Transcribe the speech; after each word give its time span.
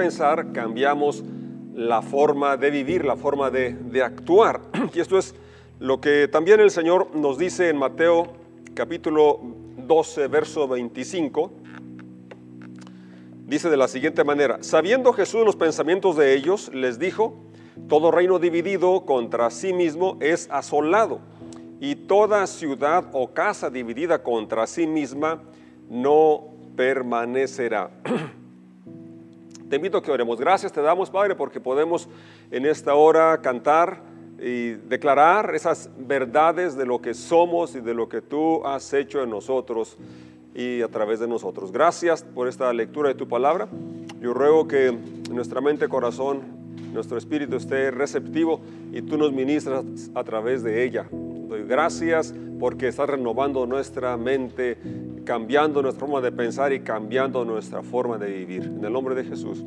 pensar, 0.00 0.52
cambiamos 0.52 1.22
la 1.74 2.00
forma 2.00 2.56
de 2.56 2.70
vivir, 2.70 3.04
la 3.04 3.16
forma 3.16 3.50
de, 3.50 3.74
de 3.74 4.02
actuar. 4.02 4.62
Y 4.94 4.98
esto 4.98 5.18
es 5.18 5.34
lo 5.78 6.00
que 6.00 6.26
también 6.26 6.58
el 6.58 6.70
Señor 6.70 7.14
nos 7.14 7.36
dice 7.36 7.68
en 7.68 7.76
Mateo 7.76 8.28
capítulo 8.72 9.40
12, 9.86 10.28
verso 10.28 10.66
25. 10.66 11.52
Dice 13.44 13.68
de 13.68 13.76
la 13.76 13.88
siguiente 13.88 14.24
manera, 14.24 14.62
sabiendo 14.62 15.12
Jesús 15.12 15.44
los 15.44 15.56
pensamientos 15.56 16.16
de 16.16 16.32
ellos, 16.34 16.70
les 16.72 16.98
dijo, 16.98 17.34
todo 17.86 18.10
reino 18.10 18.38
dividido 18.38 19.04
contra 19.04 19.50
sí 19.50 19.74
mismo 19.74 20.16
es 20.20 20.48
asolado, 20.50 21.20
y 21.78 21.94
toda 21.94 22.46
ciudad 22.46 23.04
o 23.12 23.34
casa 23.34 23.68
dividida 23.68 24.22
contra 24.22 24.66
sí 24.66 24.86
misma 24.86 25.42
no 25.90 26.54
permanecerá. 26.74 27.90
Te 29.70 29.76
invito 29.76 29.98
a 29.98 30.02
que 30.02 30.10
oremos. 30.10 30.40
Gracias 30.40 30.72
te 30.72 30.82
damos, 30.82 31.10
Padre, 31.10 31.36
porque 31.36 31.60
podemos 31.60 32.08
en 32.50 32.66
esta 32.66 32.96
hora 32.96 33.40
cantar 33.40 34.02
y 34.42 34.72
declarar 34.72 35.54
esas 35.54 35.88
verdades 35.96 36.76
de 36.76 36.84
lo 36.84 37.00
que 37.00 37.14
somos 37.14 37.76
y 37.76 37.80
de 37.80 37.94
lo 37.94 38.08
que 38.08 38.20
tú 38.20 38.66
has 38.66 38.92
hecho 38.92 39.22
en 39.22 39.30
nosotros 39.30 39.96
y 40.56 40.82
a 40.82 40.88
través 40.88 41.20
de 41.20 41.28
nosotros. 41.28 41.70
Gracias 41.70 42.24
por 42.24 42.48
esta 42.48 42.72
lectura 42.72 43.10
de 43.10 43.14
tu 43.14 43.28
palabra. 43.28 43.68
Yo 44.20 44.34
ruego 44.34 44.66
que 44.66 44.92
nuestra 45.30 45.60
mente, 45.60 45.86
corazón, 45.86 46.40
nuestro 46.92 47.16
espíritu 47.16 47.54
esté 47.54 47.92
receptivo 47.92 48.60
y 48.90 49.02
tú 49.02 49.16
nos 49.18 49.32
ministras 49.32 49.84
a 50.16 50.24
través 50.24 50.64
de 50.64 50.82
ella. 50.82 51.06
Doy 51.12 51.62
gracias 51.62 52.34
porque 52.58 52.88
estás 52.88 53.08
renovando 53.08 53.66
nuestra 53.66 54.16
mente, 54.16 54.78
cambiando 55.30 55.80
nuestra 55.80 56.00
forma 56.00 56.20
de 56.20 56.32
pensar 56.32 56.72
y 56.72 56.80
cambiando 56.80 57.44
nuestra 57.44 57.84
forma 57.84 58.18
de 58.18 58.26
vivir. 58.32 58.64
En 58.64 58.84
el 58.84 58.92
nombre 58.92 59.14
de 59.14 59.22
Jesús. 59.22 59.64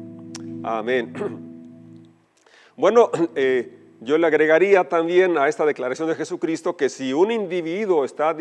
Amén. 0.61 1.13
Bueno, 2.75 3.11
eh, 3.35 3.71
yo 4.01 4.17
le 4.17 4.27
agregaría 4.27 4.89
también 4.89 5.37
a 5.37 5.47
esta 5.47 5.63
declaración 5.65 6.09
de 6.09 6.15
Jesucristo 6.15 6.75
que 6.75 6.89
si 6.89 7.13
un 7.13 7.31
individuo 7.31 8.03
está, 8.03 8.35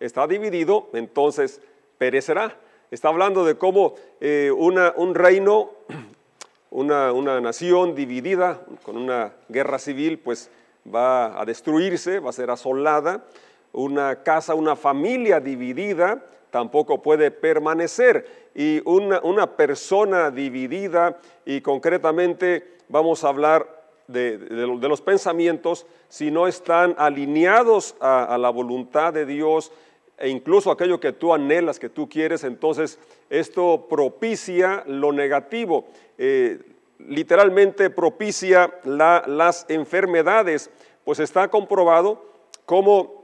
está 0.00 0.26
dividido, 0.26 0.88
entonces 0.94 1.60
perecerá. 1.98 2.56
Está 2.90 3.08
hablando 3.08 3.44
de 3.44 3.56
cómo 3.56 3.96
eh, 4.20 4.50
una, 4.56 4.94
un 4.96 5.14
reino, 5.14 5.72
una, 6.70 7.12
una 7.12 7.42
nación 7.42 7.94
dividida 7.94 8.62
con 8.84 8.96
una 8.96 9.34
guerra 9.50 9.78
civil, 9.78 10.18
pues 10.18 10.50
va 10.86 11.38
a 11.38 11.44
destruirse, 11.44 12.20
va 12.20 12.30
a 12.30 12.32
ser 12.32 12.48
asolada. 12.50 13.26
Una 13.72 14.22
casa, 14.22 14.54
una 14.54 14.76
familia 14.76 15.40
dividida 15.40 16.22
tampoco 16.54 17.02
puede 17.02 17.32
permanecer. 17.32 18.52
Y 18.54 18.80
una, 18.88 19.18
una 19.24 19.56
persona 19.56 20.30
dividida, 20.30 21.18
y 21.44 21.60
concretamente 21.62 22.76
vamos 22.88 23.24
a 23.24 23.28
hablar 23.30 23.66
de, 24.06 24.38
los 24.38 25.00
pensamientos, 25.00 25.84
si 26.08 26.30
no 26.30 26.46
están 26.46 26.94
alineados 26.96 27.96
a, 27.98 28.38
la 28.38 28.50
voluntad 28.50 29.12
de 29.12 29.26
Dios 29.26 29.72
e 30.16 30.28
incluso 30.28 30.70
aquello 30.70 31.00
que 31.00 31.12
tú 31.12 31.34
anhelas, 31.34 31.80
que 31.80 31.88
tú 31.88 32.08
quieres, 32.08 32.44
entonces 32.44 33.00
esto 33.30 33.88
propicia 33.90 34.84
lo 34.86 35.10
negativo. 35.10 35.86
Eh, 36.18 36.60
literalmente 37.00 37.90
propicia 37.90 38.72
las 38.84 39.66
enfermedades, 39.68 40.70
pues 41.02 41.18
está 41.18 41.48
comprobado 41.48 42.24
como 42.64 43.23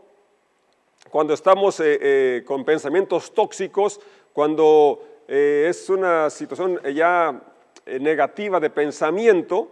cuando 1.11 1.35
estamos 1.35 1.81
eh, 1.81 1.99
eh, 2.01 2.45
con 2.47 2.65
pensamientos 2.65 3.33
tóxicos, 3.35 4.01
cuando 4.33 5.05
es 5.27 5.89
una 5.89 6.29
situación 6.29 6.81
ya 6.93 7.41
negativa 7.87 8.59
de 8.59 8.69
pensamiento, 8.69 9.69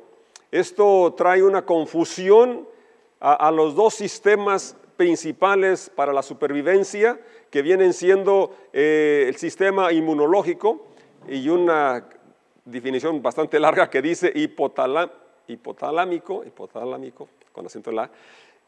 esto 0.53 1.15
trae 1.17 1.43
una 1.43 1.65
confusión 1.65 2.67
a, 3.21 3.51
los 3.51 3.75
dos 3.75 3.95
sistemas 3.95 4.77
principales 4.97 5.91
para 5.95 6.13
la 6.13 6.23
supervivencia, 6.23 7.19
que 7.51 7.63
vienen 7.63 7.93
siendo 7.93 8.55
eh, 8.73 9.27
el 9.29 9.37
sistema 9.37 9.93
inmunológico 9.93 10.87
y 11.29 11.49
una 11.49 12.09
definición 12.65 13.21
bastante 13.23 13.61
larga 13.61 13.91
que 13.91 14.03
dice 14.03 14.33
hipotalámico, 14.35 15.13
hipotalámico, 15.47 17.29
con 17.53 17.67
acento 17.67 17.91
en 17.91 17.97
la 17.97 18.11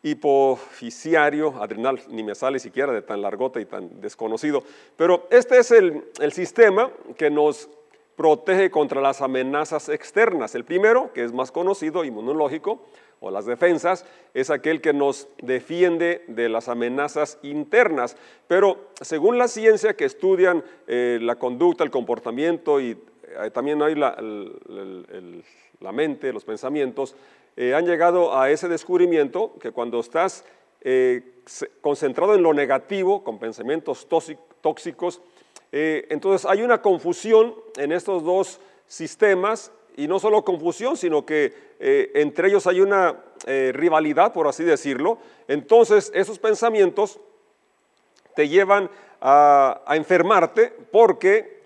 hipofisiario, 0.03 1.63
adrenal, 1.63 2.01
ni 2.09 2.23
me 2.23 2.35
sale 2.35 2.59
siquiera 2.59 2.93
de 2.93 3.03
tan 3.03 3.23
largote 3.23 3.61
y 3.61 3.67
tan 3.67 4.01
desconocido. 4.01 4.63
Pero 4.97 5.27
este 5.31 5.59
es 5.59 5.71
el, 5.71 6.05
el 6.21 6.33
sistema 6.33 6.91
que 7.17 7.31
nos 7.31 7.69
protege 8.17 8.71
contra 8.71 9.01
las 9.01 9.23
amenazas 9.23 9.89
externas. 9.89 10.55
El 10.55 10.65
primero, 10.65 11.13
que 11.13 11.25
es 11.25 11.33
más 11.33 11.51
conocido, 11.53 12.05
inmunológico, 12.05 12.83
o 13.21 13.31
las 13.31 13.47
defensas, 13.47 14.07
es 14.35 14.51
aquel 14.51 14.81
que 14.81 14.93
nos 14.93 15.29
defiende 15.43 16.25
de 16.27 16.49
las 16.49 16.69
amenazas 16.69 17.39
internas. 17.43 18.17
Pero 18.47 18.91
según 19.01 19.39
la 19.39 19.49
ciencia 19.49 19.95
que 19.95 20.07
estudian 20.07 20.65
eh, 20.87 21.19
la 21.21 21.37
conducta, 21.37 21.85
el 21.85 21.91
comportamiento 21.91 22.81
y 22.81 22.99
también 23.53 23.83
hay 23.83 23.95
la, 23.95 24.17
la, 25.81 25.93
mente, 25.93 26.33
los 26.33 26.45
pensamientos, 26.45 27.15
eh, 27.57 27.75
han 27.75 27.87
llegado 27.87 28.39
a 28.39 28.51
ese 28.51 28.69
descubrimiento 28.69 29.55
que 29.61 29.73
cuando 29.73 30.01
estás 30.01 30.45
concentrado 31.81 32.35
en 32.35 32.43
lo 32.43 32.55
negativo, 32.55 33.23
con 33.23 33.39
pensamientos 33.39 34.09
tóxicos, 34.61 35.21
eh, 35.73 36.07
entonces 36.11 36.49
hay 36.51 36.63
una 36.63 36.83
confusión 36.83 37.55
en 37.77 37.93
estos 37.93 38.25
dos 38.25 38.61
sistemas 38.87 39.71
y 39.97 40.09
no 40.09 40.19
solo 40.19 40.45
confusión, 40.45 40.97
sino 40.97 41.25
que 41.25 41.53
eh, 41.79 42.11
entre 42.15 42.49
ellos 42.49 42.67
hay 42.67 42.81
una 42.81 43.17
eh, 43.47 43.71
rivalidad, 43.75 44.33
por 44.33 44.49
así 44.49 44.65
decirlo. 44.65 45.19
Entonces 45.47 46.11
esos 46.15 46.39
pensamientos 46.39 47.21
te 48.35 48.49
llevan 48.49 48.91
a, 49.21 49.83
enfermarte 49.89 50.73
porque 50.91 51.61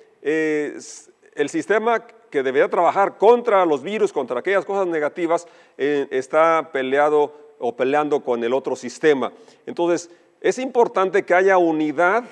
el 1.35 1.49
sistema 1.49 2.07
que 2.31 2.43
debería 2.43 2.69
trabajar 2.69 3.19
contra 3.19 3.65
los 3.65 3.83
virus, 3.83 4.13
contra 4.13 4.41
aquellas 4.41 4.65
cosas 4.65 4.87
negativas, 4.87 5.47
está 5.77 6.71
peleado 6.73 7.33
o 7.59 7.75
peleando 7.75 8.21
con 8.21 8.43
el 8.45 8.53
otro 8.53 8.77
sistema. 8.77 9.33
Entonces, 9.67 10.11
es 10.41 10.59
importante 10.59 11.25
que 11.25 11.35
haya 11.35 11.57
unidad 11.57 12.25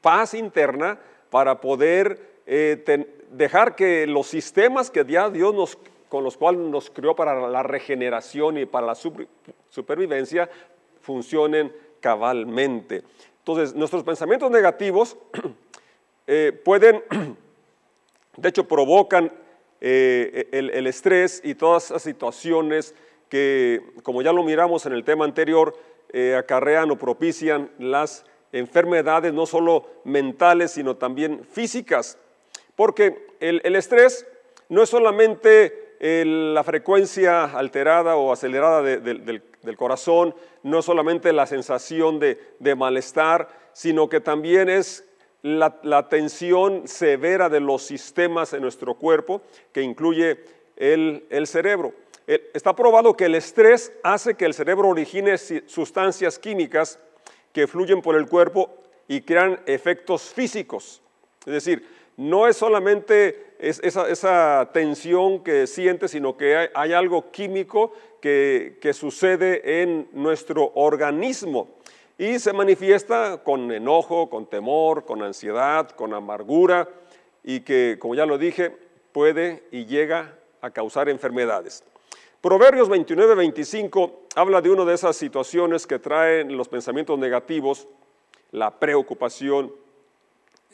paz 0.00 0.34
interna 0.34 0.98
para 1.30 1.60
poder 1.60 2.20
eh, 2.46 3.06
dejar 3.30 3.76
que 3.76 4.06
los 4.06 4.26
sistemas 4.26 4.90
que 4.90 5.04
ya 5.04 5.30
Dios 5.30 5.54
nos, 5.54 5.78
con 6.08 6.24
los 6.24 6.36
cuales 6.36 6.60
nos 6.62 6.90
creó 6.90 7.14
para 7.14 7.48
la 7.48 7.62
regeneración 7.62 8.58
y 8.58 8.66
para 8.66 8.88
la 8.88 8.94
supervivencia 9.70 10.50
funcionen 11.00 11.72
cabalmente. 12.00 13.02
Entonces, 13.38 13.74
nuestros 13.74 14.02
pensamientos 14.02 14.50
negativos 14.50 15.16
eh, 16.26 16.52
pueden, 16.64 17.02
de 18.36 18.48
hecho, 18.48 18.66
provocan 18.66 19.32
eh, 19.80 20.48
el, 20.52 20.86
estrés 20.86 21.40
y 21.44 21.54
todas 21.54 21.86
esas 21.86 22.02
situaciones 22.02 22.94
que, 23.28 23.80
como 24.02 24.22
ya 24.22 24.32
lo 24.32 24.42
miramos 24.42 24.86
en 24.86 24.92
el 24.92 25.04
tema 25.04 25.24
anterior, 25.24 25.76
acarrean 26.36 26.90
o 26.90 26.98
propician 26.98 27.70
las 27.78 28.24
enfermedades 28.52 29.32
no 29.32 29.46
solo 29.46 29.86
mentales, 30.04 30.72
sino 30.72 30.96
también 30.96 31.44
físicas. 31.44 32.18
Porque 32.76 33.28
el, 33.40 33.76
estrés 33.76 34.26
no 34.68 34.82
es 34.82 34.88
solamente 34.88 35.96
la 36.00 36.64
frecuencia 36.64 37.44
alterada 37.44 38.16
o 38.16 38.32
acelerada 38.32 38.82
del, 38.82 39.42
corazón, 39.76 40.34
no 40.62 40.78
es 40.78 40.84
solamente 40.84 41.32
la 41.32 41.46
sensación 41.46 42.18
de, 42.18 42.74
malestar, 42.76 43.48
sino 43.72 44.08
que 44.08 44.20
también 44.20 44.68
es 44.68 45.06
la, 45.42 46.08
tensión 46.08 46.86
severa 46.86 47.48
de 47.48 47.60
los 47.60 47.82
sistemas 47.82 48.52
en 48.52 48.62
nuestro 48.62 48.94
cuerpo, 48.94 49.42
que 49.72 49.82
incluye 49.82 50.38
el, 50.76 51.46
cerebro. 51.46 51.94
Está 52.26 52.74
probado 52.76 53.16
que 53.16 53.26
el 53.26 53.34
estrés 53.34 53.92
hace 54.02 54.34
que 54.34 54.44
el 54.44 54.54
cerebro 54.54 54.88
origine 54.88 55.36
sustancias 55.38 56.38
químicas 56.38 56.98
que 57.52 57.66
fluyen 57.66 58.02
por 58.02 58.16
el 58.16 58.26
cuerpo 58.26 58.70
y 59.08 59.22
crean 59.22 59.60
efectos 59.66 60.22
físicos. 60.32 61.02
Es 61.46 61.52
decir, 61.52 61.84
no 62.16 62.46
es 62.46 62.56
solamente 62.56 63.54
esa, 63.58 64.70
tensión 64.72 65.42
que 65.42 65.66
sientes, 65.66 66.10
sino 66.10 66.36
que 66.36 66.68
hay, 66.74 66.92
algo 66.92 67.30
químico 67.30 67.92
que, 68.20 68.78
sucede 68.92 69.82
en 69.82 70.08
nuestro 70.12 70.70
organismo 70.74 71.79
y 72.20 72.38
se 72.38 72.52
manifiesta 72.52 73.40
con 73.42 73.72
enojo, 73.72 74.28
con 74.28 74.44
temor, 74.44 75.06
con 75.06 75.22
ansiedad, 75.22 75.88
con 75.88 76.12
amargura 76.12 76.86
y 77.42 77.60
que, 77.60 77.96
como 77.98 78.14
ya 78.14 78.26
lo 78.26 78.36
dije, 78.36 78.76
puede 79.10 79.64
y 79.70 79.86
llega 79.86 80.36
a 80.60 80.70
causar 80.70 81.08
enfermedades. 81.08 81.82
Proverbios 82.42 82.90
29, 82.90 83.36
25 83.36 84.24
habla 84.36 84.60
de 84.60 84.68
una 84.68 84.84
de 84.84 84.92
esas 84.92 85.16
situaciones 85.16 85.86
que 85.86 85.98
traen 85.98 86.58
los 86.58 86.68
pensamientos 86.68 87.18
negativos, 87.18 87.88
la 88.50 88.78
preocupación, 88.78 89.72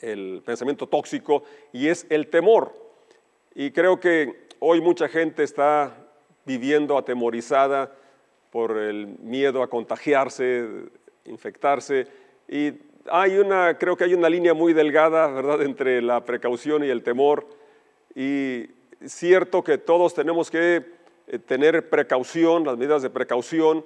el 0.01 0.41
pensamiento 0.45 0.85
tóxico, 0.87 1.43
y 1.71 1.87
es 1.87 2.07
el 2.09 2.27
temor. 2.27 2.75
Y 3.55 3.71
creo 3.71 4.01
que 4.01 4.49
hoy 4.59 4.81
mucha 4.81 5.07
gente 5.07 5.43
está 5.43 5.95
viviendo 6.45 6.97
atemorizada 6.97 7.95
por 8.51 8.77
el 8.77 9.07
miedo 9.19 9.63
a 9.63 9.69
contagiarse, 9.69 10.89
infectarse. 11.27 12.07
Y 12.47 12.73
hay 13.09 13.37
una, 13.37 13.77
creo 13.77 13.95
que 13.95 14.05
hay 14.05 14.13
una 14.13 14.29
línea 14.29 14.53
muy 14.53 14.73
delgada, 14.73 15.27
¿verdad?, 15.27 15.61
entre 15.61 16.01
la 16.01 16.23
precaución 16.25 16.83
y 16.83 16.89
el 16.89 17.03
temor. 17.03 17.47
Y 18.15 18.65
cierto 19.05 19.63
que 19.63 19.77
todos 19.77 20.13
tenemos 20.13 20.49
que 20.49 20.83
eh, 21.27 21.39
tener 21.39 21.89
precaución, 21.89 22.65
las 22.65 22.77
medidas 22.77 23.01
de 23.01 23.09
precaución, 23.09 23.85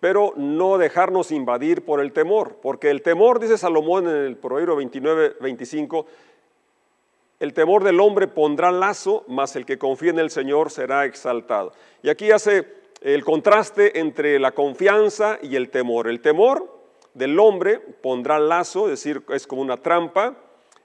pero 0.00 0.32
no 0.36 0.78
dejarnos 0.78 1.30
invadir 1.30 1.84
por 1.84 2.00
el 2.00 2.12
temor, 2.12 2.56
porque 2.62 2.90
el 2.90 3.02
temor, 3.02 3.38
dice 3.38 3.58
Salomón 3.58 4.08
en 4.08 4.16
el 4.16 4.36
Proverbio 4.36 4.76
29, 4.76 5.36
25, 5.40 6.06
el 7.38 7.54
temor 7.54 7.84
del 7.84 8.00
hombre 8.00 8.26
pondrá 8.26 8.70
lazo, 8.70 9.24
mas 9.28 9.56
el 9.56 9.66
que 9.66 9.78
confía 9.78 10.10
en 10.10 10.18
el 10.18 10.30
Señor 10.30 10.70
será 10.70 11.04
exaltado. 11.04 11.72
Y 12.02 12.08
aquí 12.08 12.30
hace 12.30 12.79
el 13.00 13.24
contraste 13.24 13.98
entre 13.98 14.38
la 14.38 14.52
confianza 14.52 15.38
y 15.42 15.56
el 15.56 15.70
temor. 15.70 16.08
El 16.08 16.20
temor 16.20 16.80
del 17.14 17.38
hombre 17.38 17.78
pondrá 17.78 18.38
lazo, 18.38 18.84
es 18.84 19.02
decir, 19.02 19.22
es 19.30 19.46
como 19.46 19.62
una 19.62 19.78
trampa, 19.78 20.36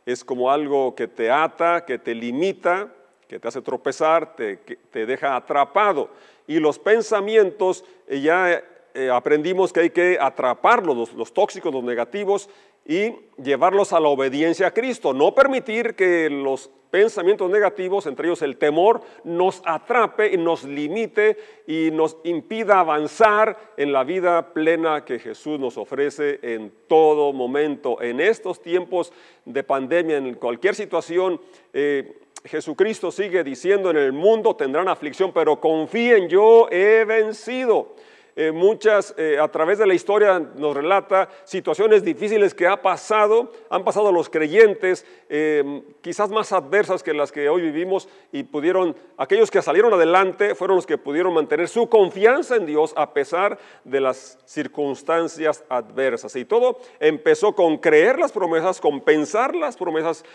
es 0.05 0.23
como 0.23 0.51
algo 0.51 0.95
que 0.95 1.07
te 1.07 1.29
ata, 1.31 1.85
que 1.85 1.99
te 1.99 2.15
limita, 2.15 2.93
que 3.27 3.39
te 3.39 3.47
hace 3.47 3.61
tropezar, 3.61 4.35
te, 4.35 4.57
te 4.57 5.05
deja 5.05 5.35
atrapado. 5.35 6.09
Y 6.47 6.59
los 6.59 6.77
pensamientos 6.79 7.83
eh, 8.07 8.21
ya 8.21 8.63
eh, 8.93 9.09
aprendimos 9.09 9.73
que 9.73 9.81
hay 9.81 9.89
que 9.89 10.17
atraparlos, 10.19 11.13
los, 11.13 11.33
tóxicos, 11.33 11.73
los 11.73 11.83
negativos, 11.83 12.49
y 12.85 13.15
llevarlos 13.41 13.93
a 13.93 13.99
la 13.99 14.09
obediencia 14.09 14.67
a 14.67 14.71
Cristo. 14.71 15.13
No 15.13 15.33
permitir 15.33 15.95
que 15.95 16.29
los 16.29 16.69
pensamientos 16.91 17.49
negativos, 17.49 18.05
entre 18.05 18.27
ellos 18.27 18.41
el 18.41 18.57
temor, 18.57 19.01
nos 19.23 19.61
atrape 19.65 20.33
y 20.33 20.37
nos 20.37 20.63
limite 20.63 21.37
y 21.67 21.89
nos 21.91 22.17
impida 22.23 22.79
avanzar 22.79 23.73
en 23.75 23.91
la 23.91 24.03
vida 24.03 24.53
plena 24.53 25.03
que 25.03 25.19
Jesús 25.19 25.59
nos 25.59 25.77
ofrece 25.77 26.39
en 26.41 26.71
todo 26.87 27.33
momento. 27.33 28.01
En 28.01 28.21
estos 28.21 28.61
tiempos 28.61 29.11
de 29.43 29.63
pandemia, 29.63 30.17
en 30.17 30.35
cualquier 30.35 30.75
situación, 30.75 31.41
eh, 31.73 32.19
Jesucristo 32.45 33.11
sigue 33.11 33.43
diciendo, 33.43 33.89
en 33.89 33.97
el 33.97 34.13
mundo 34.13 34.55
tendrán 34.55 34.87
aflicción, 34.87 35.33
pero 35.33 35.59
confíen, 35.59 36.29
yo 36.29 36.69
he 36.71 37.03
vencido. 37.03 37.95
Eh, 38.37 38.51
muchas, 38.51 39.13
eh, 39.17 39.39
a 39.39 39.47
través 39.47 39.77
de 39.77 39.87
la 39.87 39.93
historia 39.93 40.39
nos 40.39 40.75
relata 40.75 41.29
situaciones 41.45 42.03
difíciles 42.03 42.53
que 42.53 42.67
ha 42.67 42.81
pasado, 42.81 43.53
han 43.69 43.85
pasado 43.85 44.11
los 44.11 44.29
creyentes, 44.29 45.05
eh, 45.29 45.83
quizás 46.01 46.29
más 46.31 46.51
adversas 46.51 47.01
que 47.01 47.13
las 47.13 47.31
que 47.31 47.47
hoy 47.47 47.61
vivimos 47.61 48.09
y 48.33 48.43
pudieron, 48.43 48.93
aquellos 49.15 49.49
que 49.49 49.61
salieron 49.61 49.93
adelante 49.93 50.53
fueron 50.53 50.75
los 50.75 50.85
que 50.85 50.97
pudieron 50.97 51.33
mantener 51.33 51.69
su 51.69 51.87
confianza 51.87 52.57
en 52.57 52.65
Dios 52.65 52.93
a 52.97 53.13
pesar 53.13 53.57
de 53.85 54.01
las 54.01 54.37
circunstancias 54.43 55.63
adversas. 55.69 56.35
Y 56.35 56.43
todo 56.43 56.79
empezó 56.99 57.55
con 57.55 57.77
creer 57.77 58.19
las 58.19 58.33
promesas, 58.33 58.81
con 58.81 58.99
pensar 58.99 59.55
las 59.55 59.77
promesas, 59.77 60.25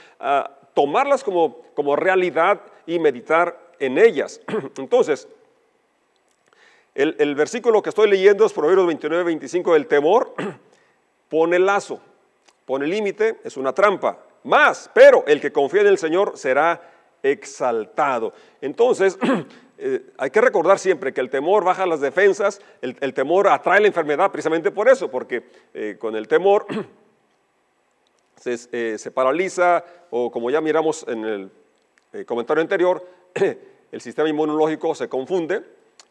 tomarlas 0.73 1.23
como, 1.23 1.61
como 1.75 1.97
realidad 1.97 2.63
y 2.87 2.99
meditar 2.99 3.73
en 3.79 3.99
ellas. 3.99 4.41
Entonces, 4.79 5.29
el, 6.95 7.35
versículo 7.35 7.83
que 7.83 7.91
estoy 7.91 8.11
leyendo 8.11 8.45
es 8.45 8.53
Proverbios 8.53 8.87
29, 8.87 9.25
25. 9.25 9.77
El 9.77 9.87
temor 9.87 10.35
pone 11.29 11.59
lazo, 11.59 12.01
pone 12.67 12.87
límite, 12.87 13.41
es 13.45 13.57
una 13.57 13.73
trampa. 13.73 14.19
Más, 14.43 14.91
pero 14.93 15.25
el 15.27 15.41
que 15.41 15.53
confía 15.53 15.83
en 15.83 15.87
el 15.87 15.99
Señor 15.99 16.37
será 16.37 16.81
exaltado. 17.23 18.33
Entonces, 18.61 19.19
eh, 19.79 20.11
hay 20.19 20.31
que 20.31 20.41
recordar 20.41 20.79
siempre 20.79 21.13
que 21.13 21.21
el 21.21 21.31
temor 21.31 21.65
baja 21.65 21.87
las 21.87 22.01
defensas, 22.01 22.61
el, 22.81 23.15
temor 23.15 23.49
atrae 23.49 23.81
la 23.81 23.87
enfermedad 23.87 24.33
precisamente 24.33 24.71
por 24.71 24.89
eso, 24.89 25.11
porque 25.11 25.45
eh, 25.75 25.97
con 25.99 26.17
el 26.17 26.27
temor 26.27 26.67
se, 28.37 28.57
eh, 28.73 28.99
se, 28.99 29.11
paraliza 29.11 29.85
o 30.11 30.31
como 30.31 30.51
ya 30.51 30.61
miramos 30.61 31.05
en 31.07 31.51
el 32.13 32.27
comentario 32.27 32.63
anterior, 32.63 33.07
el 33.93 34.01
sistema 34.01 34.29
inmunológico 34.29 34.95
se 34.95 35.09
confunde 35.09 35.63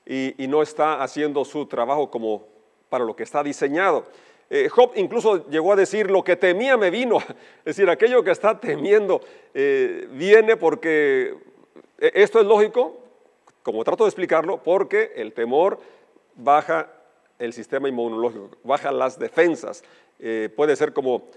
y, 0.10 0.48
no 0.48 0.64
está 0.64 1.04
haciendo 1.04 1.46
su 1.46 1.68
trabajo 1.68 2.10
como 2.10 2.48
para 2.90 3.06
lo 3.06 3.16
que 3.16 3.22
está 3.22 3.44
diseñado. 3.44 4.06
Eh, 4.50 4.68
Job 4.68 4.94
incluso 4.96 5.48
llegó 5.50 5.74
a 5.74 5.76
decir, 5.76 6.10
lo 6.10 6.24
que 6.24 6.36
temía 6.36 6.76
me 6.78 6.90
vino. 6.90 7.20
Es 7.60 7.76
decir, 7.76 7.88
aquello 7.90 8.24
que 8.24 8.32
está 8.32 8.60
temiendo 8.60 9.22
eh, 9.54 10.08
viene 10.14 10.58
porque, 10.58 11.36
eh, 12.00 12.12
esto 12.16 12.40
es 12.40 12.48
lógico, 12.48 12.98
como 13.62 13.84
trato 13.84 14.06
de 14.06 14.10
explicarlo, 14.10 14.64
porque 14.64 15.14
el 15.16 15.32
temor 15.34 15.80
baja 16.36 16.92
el 17.38 17.54
sistema 17.54 17.88
inmunológico, 17.88 18.50
baja 18.64 18.92
las 18.92 19.20
defensas. 19.20 19.84
puede 20.56 20.76
ser 20.76 20.92
como, 20.92 21.30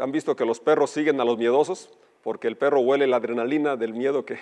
han 0.00 0.10
visto 0.10 0.34
que 0.34 0.44
los 0.44 0.58
perros 0.58 0.90
siguen 0.90 1.20
a 1.20 1.24
los 1.24 1.38
miedosos, 1.38 1.90
porque 2.22 2.48
el 2.48 2.56
perro 2.56 2.80
huele 2.80 3.06
la 3.06 3.16
adrenalina 3.16 3.76
del 3.76 3.94
miedo 3.94 4.24
que, 4.24 4.38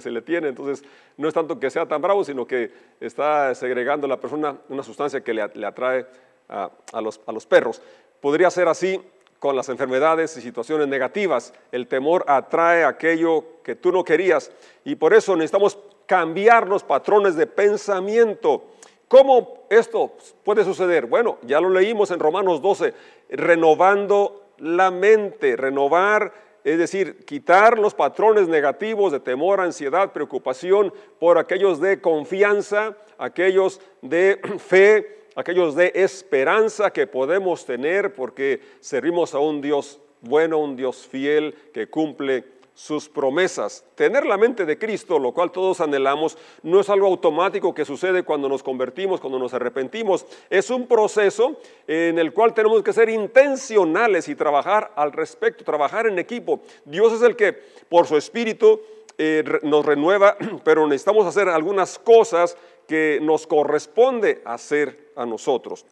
se 0.00 0.10
le 0.10 0.22
tiene. 0.22 0.48
Entonces, 0.48 0.84
no 1.16 1.28
es 1.28 1.34
tanto 1.34 1.60
que 1.60 1.70
sea 1.70 1.86
tan 1.86 2.00
bravo, 2.00 2.24
sino 2.24 2.46
que 2.46 2.70
está 3.00 3.54
segregando 3.54 4.06
a 4.06 4.08
la 4.08 4.20
persona 4.20 4.56
una 4.68 4.82
sustancia 4.82 5.22
que 5.22 5.34
le, 5.34 5.42
atrae 5.42 6.06
a, 6.48 7.00
los, 7.00 7.20
a 7.26 7.32
los 7.32 7.46
perros. 7.46 7.82
Podría 8.20 8.50
ser 8.50 8.68
así 8.68 9.00
con 9.38 9.54
las 9.54 9.68
enfermedades 9.68 10.36
y 10.36 10.40
situaciones 10.40 10.88
negativas. 10.88 11.52
El 11.70 11.86
temor 11.86 12.24
atrae 12.26 12.84
aquello 12.84 13.44
que 13.62 13.76
tú 13.76 13.92
no 13.92 14.04
querías 14.04 14.50
y 14.84 14.96
por 14.96 15.14
eso 15.14 15.36
necesitamos 15.36 15.78
cambiar 16.06 16.68
los 16.68 16.82
patrones 16.82 17.36
de 17.36 17.46
pensamiento. 17.46 18.64
¿Cómo 19.06 19.66
esto 19.70 20.12
puede 20.44 20.64
suceder? 20.64 21.06
Bueno, 21.06 21.38
ya 21.42 21.60
lo 21.60 21.70
leímos 21.70 22.10
en 22.10 22.18
Romanos 22.18 22.60
12, 22.60 22.94
renovando 23.30 24.48
la 24.58 24.90
mente, 24.90 25.56
renovar 25.56 26.47
es 26.68 26.78
decir, 26.78 27.24
quitar 27.24 27.78
los 27.78 27.94
patrones 27.94 28.46
negativos 28.46 29.10
de 29.10 29.20
temor, 29.20 29.60
ansiedad, 29.60 30.12
preocupación 30.12 30.92
por 31.18 31.38
aquellos 31.38 31.80
de 31.80 32.00
confianza, 32.00 32.94
aquellos 33.16 33.80
de 34.02 34.38
fe, 34.58 35.24
aquellos 35.34 35.74
de 35.74 35.92
esperanza 35.94 36.90
que 36.90 37.06
podemos 37.06 37.64
tener 37.64 38.14
porque 38.14 38.60
servimos 38.80 39.34
a 39.34 39.38
un 39.38 39.62
Dios 39.62 39.98
bueno, 40.20 40.58
un 40.58 40.76
Dios 40.76 41.06
fiel 41.06 41.54
que 41.72 41.88
cumple 41.88 42.44
sus 42.78 43.08
promesas. 43.08 43.84
Tener 43.96 44.24
la 44.24 44.36
mente 44.36 44.64
de 44.64 44.78
Cristo, 44.78 45.18
lo 45.18 45.32
cual 45.32 45.50
todos 45.50 45.80
anhelamos, 45.80 46.38
no 46.62 46.78
es 46.78 46.88
algo 46.88 47.08
automático 47.08 47.74
que 47.74 47.84
sucede 47.84 48.22
cuando 48.22 48.48
nos 48.48 48.62
convertimos, 48.62 49.20
cuando 49.20 49.40
nos 49.40 49.52
arrepentimos. 49.52 50.24
Es 50.48 50.70
un 50.70 50.86
proceso 50.86 51.56
en 51.88 52.20
el 52.20 52.32
cual 52.32 52.54
tenemos 52.54 52.80
que 52.84 52.92
ser 52.92 53.08
intencionales 53.08 54.28
y 54.28 54.36
trabajar 54.36 54.92
al 54.94 55.10
respecto, 55.10 55.64
trabajar 55.64 56.06
en 56.06 56.20
equipo. 56.20 56.60
Dios 56.84 57.14
es 57.14 57.22
el 57.22 57.34
que 57.34 57.52
por 57.88 58.06
su 58.06 58.16
espíritu 58.16 58.80
eh, 59.18 59.42
nos 59.64 59.84
renueva, 59.84 60.36
pero 60.64 60.86
necesitamos 60.86 61.26
hacer 61.26 61.48
algunas 61.48 61.98
cosas 61.98 62.56
que 62.86 63.18
nos 63.20 63.48
corresponde 63.48 64.40
hacer 64.44 65.10
a 65.16 65.26
nosotros. 65.26 65.84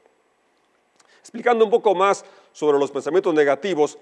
Explicando 1.18 1.64
un 1.64 1.70
poco 1.72 1.96
más 1.96 2.24
sobre 2.52 2.78
los 2.78 2.92
pensamientos 2.92 3.34
negativos, 3.34 3.98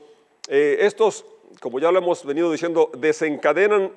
eh, 0.49 0.77
estos 0.81 1.25
como 1.61 1.79
ya 1.79 1.91
lo 1.91 1.99
hemos 1.99 2.25
venido 2.25 2.51
diciendo, 2.51 2.91
desencadenan 2.97 3.93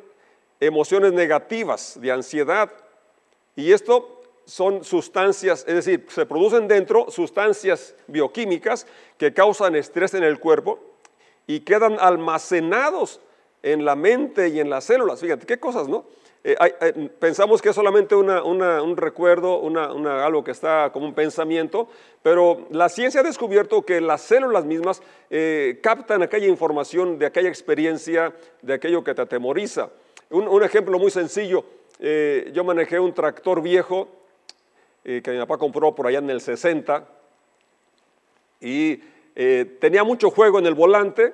emociones 0.60 1.14
negativas 1.14 2.00
de 2.00 2.12
ansiedad. 2.12 2.72
Y 3.56 3.72
esto 3.72 4.22
son 4.46 4.84
sustancias, 4.84 5.66
es 5.68 5.76
decir, 5.76 6.06
se 6.10 6.26
producen 6.26 6.68
dentro 6.68 7.12
sustancias 7.12 7.96
bioquímicas 8.08 8.88
que 9.18 9.34
causan 9.34 9.76
estrés 9.76 10.14
en 10.14 10.24
el 10.24 10.40
cuerpo 10.40 10.80
y 11.48 11.62
quedan 11.62 11.98
almacenados 12.00 13.20
en 13.62 13.84
la 13.84 13.96
mente 13.96 14.50
y 14.50 14.60
en 14.60 14.70
las 14.70 14.86
células. 14.86 15.20
Fíjate, 15.20 15.46
qué 15.46 15.60
cosas, 15.60 15.88
¿no? 15.88 16.06
Eh, 16.50 16.56
eh, 16.80 17.10
pensamos 17.20 17.62
que 17.62 17.68
es 17.68 17.75
solamente 17.75 18.16
un 18.16 18.96
recuerdo, 18.96 19.62
algo 20.08 20.46
que 20.46 20.51
está 20.51 20.92
como 20.94 21.06
un 21.06 21.13
pensamiento, 21.13 21.89
pero 22.24 22.68
la 22.72 22.88
ciencia 22.88 23.20
ha 23.20 23.24
descubierto 23.25 23.82
que 23.82 24.00
las 24.00 24.22
células 24.22 24.63
mismas 24.63 25.01
eh, 25.30 25.80
captan 25.84 26.24
aquella 26.24 26.48
información 26.48 27.20
de 27.20 27.25
aquella 27.25 27.50
experiencia, 27.50 28.34
de 28.62 28.75
aquello 28.75 29.04
que 29.04 29.13
te 29.13 29.24
atemoriza. 29.24 29.89
Un, 30.30 30.63
ejemplo 30.63 30.98
muy 30.98 31.12
sencillo, 31.12 31.66
yo 32.00 32.63
manejé 32.63 32.98
un 32.98 33.13
tractor 33.13 33.62
viejo 33.62 34.08
que 35.04 35.24
mi 35.25 35.39
papá 35.39 35.58
compró 35.58 35.96
por 35.96 36.08
allá 36.08 36.20
en 36.20 36.30
el 36.30 36.39
60 36.39 37.08
y 38.62 38.98
tenía 39.80 40.06
mucho 40.06 40.30
juego 40.32 40.60
en 40.60 40.66
el 40.66 40.75
volante, 40.75 41.34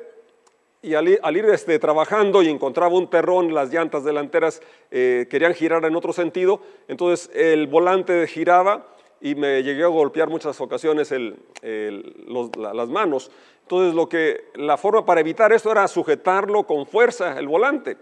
y 0.84 0.96
al, 0.96 1.08
ir 1.08 1.46
este, 1.46 1.80
trabajando 1.80 2.44
y 2.44 2.50
encontraba 2.50 2.94
un 2.94 3.10
terrón, 3.10 3.54
las 3.54 3.72
llantas 3.72 4.04
delanteras 4.04 4.62
eh, 4.92 5.28
querían 5.30 5.54
girar 5.54 5.84
en 5.86 5.96
otro 5.96 6.12
sentido, 6.12 6.60
entonces 6.90 7.32
el 7.34 7.68
volante 7.68 8.28
giraba 8.28 8.88
y 9.22 9.36
me 9.36 9.64
llegué 9.64 9.86
a 9.86 9.88
golpear 9.88 10.28
muchas 10.28 10.60
ocasiones 10.60 11.12
las 11.12 12.90
manos. 12.90 13.32
Entonces 13.62 13.96
lo 13.96 14.10
que, 14.10 14.50
la 14.56 14.76
forma 14.76 15.06
para 15.06 15.22
evitar 15.22 15.54
esto 15.54 15.72
era 15.72 15.88
sujetarlo 15.88 16.68
con 16.68 16.86
fuerza, 16.86 17.40
el 17.40 17.48
volante. 17.48 17.96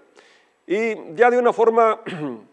Y 0.66 0.96
ya 1.14 1.30
de 1.30 1.38
una 1.38 1.54
forma 1.54 2.02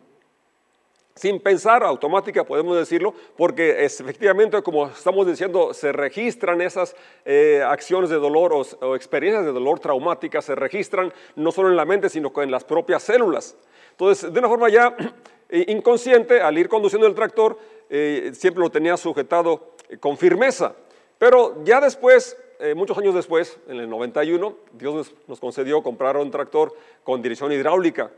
sin 1.18 1.40
pensar, 1.40 1.82
automática, 1.82 2.44
podemos 2.44 2.76
decirlo, 2.76 3.12
porque 3.36 3.84
efectivamente, 3.84 4.62
como 4.62 4.86
estamos 4.86 5.26
diciendo, 5.26 5.74
se 5.74 5.90
registran 5.90 6.60
esas 6.60 6.94
eh, 7.24 7.60
acciones 7.66 8.08
de 8.08 8.16
dolor 8.16 8.52
o, 8.52 8.94
experiencias 8.94 9.44
de 9.44 9.50
dolor 9.50 9.80
traumáticas, 9.80 10.44
se 10.44 10.54
registran 10.54 11.12
no 11.34 11.50
solo 11.50 11.70
en 11.70 11.76
la 11.76 11.84
mente, 11.84 12.08
sino 12.08 12.32
en 12.36 12.52
las 12.52 12.62
propias 12.62 13.02
células. 13.02 13.56
Entonces, 13.90 14.32
de 14.32 14.38
una 14.38 14.48
forma 14.48 14.68
ya 14.68 14.96
inconsciente, 15.50 16.40
al 16.40 16.56
ir 16.56 16.68
conduciendo 16.68 17.08
el 17.08 17.16
tractor, 17.16 17.58
eh, 17.90 18.30
siempre 18.34 18.62
lo 18.62 18.70
tenía 18.70 18.96
sujetado 18.96 19.74
eh, 19.88 19.98
con 19.98 20.16
firmeza. 20.16 20.76
Pero 21.18 21.64
ya 21.64 21.80
después, 21.80 22.36
muchos 22.76 22.96
años 22.96 23.12
después, 23.12 23.58
en 23.66 23.80
el 23.80 23.90
91, 23.90 24.56
Dios 24.72 25.12
nos 25.26 25.40
concedió 25.40 25.82
comprar 25.82 26.16
un 26.16 26.30
tractor 26.30 26.72
con 27.02 27.20
dirección 27.22 27.50
hidráulica. 27.50 28.12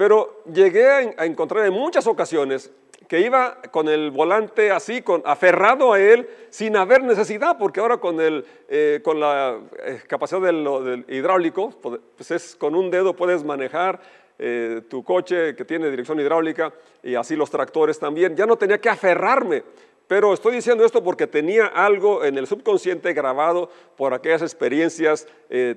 Pero 0.00 0.44
llegué 0.50 1.12
a, 1.18 1.26
encontrar 1.26 1.66
en 1.66 1.74
muchas 1.74 2.06
ocasiones 2.06 2.72
que 3.06 3.20
iba 3.20 3.60
con 3.70 3.86
el 3.86 4.10
volante 4.10 4.70
así, 4.70 5.02
con, 5.02 5.20
aferrado 5.26 5.92
a 5.92 6.00
él, 6.00 6.26
sin 6.48 6.74
haber 6.74 7.02
necesidad, 7.02 7.58
porque 7.58 7.80
ahora 7.80 7.98
con, 7.98 8.18
el, 8.18 8.46
eh, 8.70 9.00
con 9.04 9.20
la 9.20 9.60
eh, 9.84 10.00
capacidad 10.06 10.40
del, 10.40 11.04
hidráulico, 11.06 11.68
pues 12.16 12.30
es, 12.30 12.56
con 12.56 12.74
un 12.74 12.90
dedo 12.90 13.14
puedes 13.14 13.44
manejar 13.44 14.00
eh, 14.38 14.80
tu 14.88 15.04
coche 15.04 15.54
que 15.54 15.66
tiene 15.66 15.90
dirección 15.90 16.18
hidráulica 16.18 16.72
y 17.02 17.14
así 17.14 17.36
los 17.36 17.50
tractores 17.50 17.98
también. 17.98 18.34
Ya 18.34 18.46
no 18.46 18.56
tenía 18.56 18.80
que 18.80 18.88
aferrarme, 18.88 19.64
pero 20.06 20.32
estoy 20.32 20.54
diciendo 20.54 20.82
esto 20.82 21.04
porque 21.04 21.26
tenía 21.26 21.66
algo 21.66 22.24
en 22.24 22.38
el 22.38 22.46
subconsciente 22.46 23.12
grabado 23.12 23.68
por 23.98 24.14
aquellas 24.14 24.40
experiencias 24.40 25.28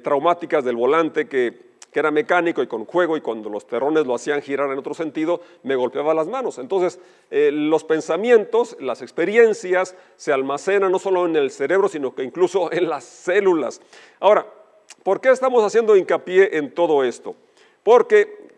traumáticas 0.01 0.63
del 0.63 0.77
volante 0.77 1.27
que 1.27 1.72
que 1.93 1.99
era 1.99 2.11
mecánico 2.11 2.61
y 2.61 2.67
con 2.67 2.85
juego 2.85 3.15
y 3.15 3.21
cuando 3.21 3.49
los 3.49 3.67
terrones 3.67 4.05
lo 4.05 4.15
hacían 4.15 4.41
girar 4.41 4.69
en 4.71 4.77
otro 4.77 4.93
sentido, 4.93 5.39
me 5.61 5.75
golpeaba 5.75 6.13
las 6.13 6.27
manos. 6.27 6.57
Entonces, 6.57 6.99
eh, 7.31 7.51
los 7.53 7.83
pensamientos, 7.83 8.75
las 8.79 9.01
experiencias 9.01 9.95
se 10.17 10.33
almacenan 10.33 10.91
no 10.91 10.99
solo 10.99 11.25
en 11.25 11.35
el 11.35 11.51
cerebro, 11.51 11.87
sino 11.87 12.13
que 12.13 12.23
incluso 12.23 12.71
en 12.73 12.89
las 12.89 13.03
células. 13.03 13.79
Ahora, 14.19 14.45
¿por 15.03 15.21
qué 15.21 15.29
estamos 15.29 15.63
haciendo 15.63 15.95
hincapié 15.95 16.57
en 16.57 16.73
todo 16.73 17.03
esto? 17.03 17.35
Porque 17.83 18.49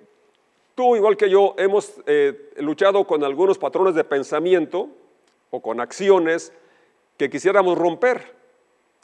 tú, 0.74 0.96
igual 0.96 1.18
que 1.18 1.30
yo, 1.30 1.56
hemos 1.58 1.94
eh, 2.06 2.52
luchado 2.58 3.06
con 3.06 3.24
algunos 3.24 3.58
patrones 3.58 3.96
de 3.96 4.04
pensamiento 4.04 4.90
o 5.52 5.62
con 5.62 5.82
acciones 5.82 6.54
que 7.18 7.30
quisiéramos 7.30 7.78
romper. 7.78 8.34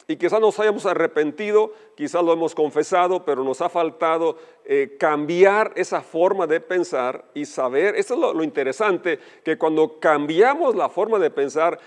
Y 0.08 0.18
quizás 0.18 0.42
nos 0.42 0.60
hayamos 0.60 0.86
arrepentido, 0.86 1.74
quizás 1.96 2.24
lo 2.24 2.34
hemos 2.34 2.56
confesado, 2.56 3.24
pero 3.24 3.44
nos 3.44 3.62
ha 3.62 3.70
faltado 3.70 4.36
eh, 4.66 4.96
cambiar 5.00 5.74
esa 5.76 6.02
forma 6.02 6.48
de 6.48 6.60
pensar 6.60 7.26
y 7.34 7.46
saber, 7.46 7.96
eso 7.96 8.16
es 8.16 8.20
lo, 8.20 8.44
interesante, 8.44 9.20
que 9.44 9.58
cuando 9.58 10.00
cambiamos 10.00 10.76
la 10.76 10.90
forma 10.90 11.20
de 11.20 11.30
pensar, 11.30 11.80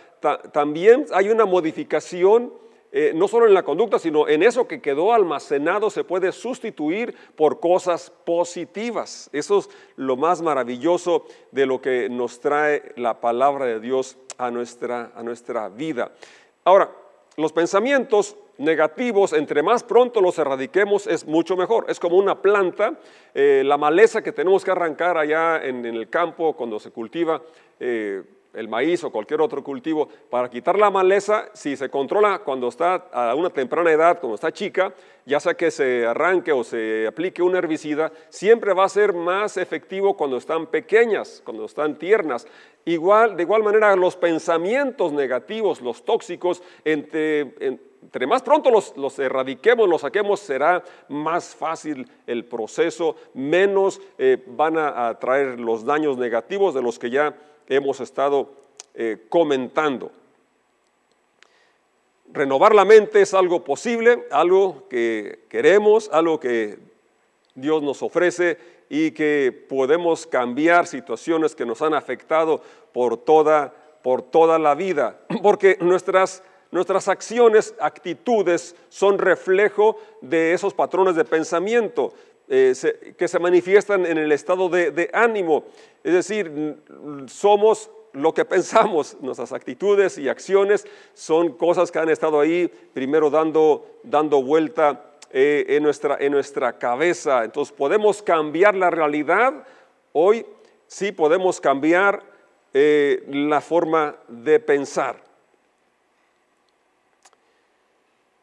también 0.53 1.07
hay 1.13 1.29
una 1.29 1.45
modificación, 1.45 2.55
eh, 2.93 3.13
no 3.15 3.27
solo 3.27 3.47
en 3.47 3.55
la 3.55 3.65
conducta, 3.65 3.99
sino 3.99 4.29
en 4.29 4.43
eso 4.43 4.69
que 4.69 4.81
quedó 4.81 5.13
almacenado 5.13 5.91
se 5.91 6.05
puede 6.05 6.31
sustituir 6.33 7.15
por 7.35 7.59
cosas 7.61 8.11
positivas. 8.25 9.29
Eso 9.33 9.59
es 9.59 9.69
lo 9.97 10.17
más 10.17 10.41
maravilloso 10.41 11.27
de 11.51 11.67
lo 11.67 11.83
que 11.83 12.09
nos 12.09 12.41
trae 12.41 12.93
la 12.97 13.21
palabra 13.21 13.67
de 13.67 13.81
Dios 13.81 14.17
a 14.39 14.51
nuestra, 14.51 15.13
a 15.15 15.23
nuestra 15.23 15.69
vida. 15.69 16.13
Ahora, 16.65 16.91
los 17.37 17.53
pensamientos 17.53 18.37
negativos, 18.59 19.33
entre 19.33 19.63
más 19.63 19.83
pronto 19.83 20.21
los 20.21 20.39
erradiquemos, 20.39 21.07
es 21.07 21.27
mucho 21.27 21.57
mejor. 21.57 21.87
Es 21.89 21.99
como 21.99 22.17
una 22.17 22.41
planta, 22.41 22.95
eh, 23.35 23.63
la 23.65 23.77
maleza 23.77 24.23
que 24.23 24.33
tenemos 24.33 24.65
que 24.65 24.71
arrancar 24.71 25.19
allá 25.19 25.65
en, 25.65 25.85
el 25.85 26.09
campo 26.09 26.55
cuando 26.55 26.79
se 26.79 26.91
cultiva. 26.91 27.43
Eh, 27.81 28.23
el 28.55 28.69
maíz 28.69 29.03
o 29.05 29.11
cualquier 29.11 29.41
otro 29.41 29.63
cultivo, 29.63 30.09
para 30.31 30.49
quitar 30.49 30.79
la 30.79 30.91
maleza, 30.91 31.49
si 31.55 31.77
se 31.77 31.91
controla 31.91 32.39
cuando 32.39 32.69
está 32.69 33.09
a 33.13 33.35
una 33.35 33.51
temprana 33.51 33.91
edad, 33.91 34.21
cuando 34.21 34.37
está 34.37 34.53
chica, 34.53 34.95
ya 35.27 35.41
sea 35.41 35.55
que 35.55 35.71
se 35.71 36.07
arranque 36.07 36.53
o 36.53 36.63
se 36.63 37.07
aplique 37.07 37.43
un 37.43 37.57
herbicida, 37.57 38.13
siempre 38.29 38.73
va 38.73 38.85
a 38.85 38.89
ser 38.89 39.13
más 39.13 39.57
efectivo 39.57 40.17
cuando 40.17 40.37
están 40.37 40.67
pequeñas, 40.67 41.43
cuando 41.45 41.65
están 41.65 41.99
tiernas. 41.99 42.47
Igual, 42.87 43.37
de 43.37 43.45
igual 43.45 43.63
manera, 43.63 43.97
los 43.97 44.17
pensamientos 44.17 45.13
negativos, 45.13 45.81
los 45.81 46.05
tóxicos, 46.05 46.63
entre, 46.85 47.41
entre 48.05 48.27
más 48.27 48.43
pronto 48.43 48.71
los, 48.71 49.19
erradiquemos, 49.19 49.89
los 49.89 50.03
saquemos, 50.03 50.41
será 50.41 50.85
más 51.09 51.55
fácil 51.55 52.07
el 52.27 52.45
proceso, 52.45 53.17
menos 53.33 54.01
eh, 54.19 54.43
van 54.47 54.77
a, 54.77 55.19
traer 55.19 55.59
los 55.59 55.85
daños 55.87 56.19
negativos 56.19 56.75
de 56.75 56.83
los 56.83 56.99
que 56.99 57.09
ya 57.09 57.35
hemos 57.69 58.01
estado 58.01 58.51
eh, 58.95 59.25
comentando. 59.31 60.13
Renovar 62.31 62.75
la 62.75 62.85
mente 62.85 63.23
es 63.23 63.33
algo 63.33 63.65
posible, 63.65 64.27
algo 64.31 64.87
que 64.91 65.47
queremos, 65.49 66.11
algo 66.13 66.39
que 66.39 66.79
Dios 67.55 67.83
nos 67.83 68.03
ofrece 68.03 68.59
y 68.97 69.11
que 69.11 69.51
podemos 69.69 70.25
cambiar 70.25 70.87
situaciones 70.87 71.57
que 71.57 71.67
nos 71.67 71.83
han 71.83 71.95
afectado 71.95 72.61
por 72.93 73.17
toda, 73.17 73.75
por 74.05 74.23
toda 74.23 74.57
la 74.57 74.77
vida, 74.77 75.19
porque 75.43 75.77
nuestras, 75.81 76.45
nuestras 76.71 77.09
acciones, 77.09 77.75
actitudes 77.81 78.77
son 78.89 79.19
reflejo 79.19 79.99
de 80.21 80.53
esos 80.53 80.75
patrones 80.75 81.17
de 81.17 81.25
pensamiento 81.25 82.13
eh, 82.47 82.73
que 83.19 83.27
se 83.27 83.41
manifiestan 83.41 84.07
en 84.07 84.17
el 84.17 84.31
estado 84.31 84.69
de, 84.69 84.93
de 84.93 85.11
ánimo. 85.13 85.65
Es 86.05 86.13
decir, 86.13 86.77
somos 87.27 87.91
lo 88.13 88.33
que 88.33 88.45
pensamos, 88.45 89.17
nuestras 89.21 89.53
actitudes 89.53 90.19
y 90.19 90.29
acciones 90.29 90.87
son 91.15 91.51
cosas 91.55 91.91
que 91.91 91.99
han 91.99 92.11
estado 92.11 92.39
ahí 92.39 92.71
primero 92.93 93.29
dando, 93.29 93.99
dando 94.05 94.41
vuelta 94.41 95.14
eh, 95.37 95.67
en, 95.77 95.83
nuestra, 95.83 96.17
en 96.21 96.31
nuestra 96.31 96.79
cabeza. 96.79 97.43
Entonces 97.43 97.75
podemos 97.75 98.23
cambiar 98.23 98.77
la 98.77 98.89
realidad. 98.89 99.67
Hoy 100.13 100.47
sí 100.87 101.11
podemos 101.11 101.61
cambiar 101.61 102.23
eh, 102.73 103.25
la 103.27 103.61
forma 103.61 104.15
de 104.29 104.61
pensar. 104.61 105.17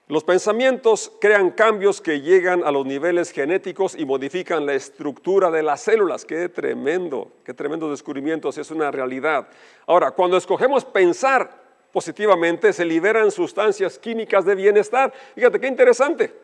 Los 0.10 0.26
pensamientos 0.26 1.14
crean 1.22 1.52
cambios 1.52 2.02
que 2.02 2.20
llegan 2.20 2.62
a 2.66 2.72
los 2.72 2.86
niveles 2.86 3.32
genéticos 3.32 3.96
y 3.98 4.06
modifican 4.06 4.66
la 4.66 4.74
estructura 4.74 5.50
de 5.50 5.64
las 5.64 5.80
células. 5.80 6.26
Qué 6.26 6.50
tremendo, 6.50 7.32
qué 7.46 7.54
tremendo 7.54 7.90
descubrimiento, 7.90 8.50
es 8.50 8.70
una 8.70 8.92
realidad. 8.92 9.48
Ahora, 9.88 10.12
cuando 10.12 10.36
escogemos 10.36 10.84
pensar 10.84 11.58
positivamente, 11.94 12.74
se 12.74 12.84
liberan 12.84 13.32
sustancias 13.32 13.98
químicas 13.98 14.44
de 14.44 14.56
bienestar. 14.56 15.14
Fíjate 15.36 15.58
qué 15.58 15.68
interesante. 15.68 16.41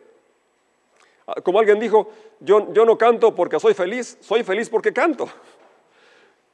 Ah, 1.28 1.42
como 1.42 1.58
alguien 1.58 1.78
dijo, 1.78 2.10
yo, 2.40 2.72
yo 2.72 2.86
no 2.86 2.96
canto 2.96 3.34
porque 3.34 3.60
soy 3.60 3.74
feliz, 3.74 4.16
soy 4.22 4.42
feliz 4.42 4.70
porque 4.70 4.94
canto. 4.94 5.28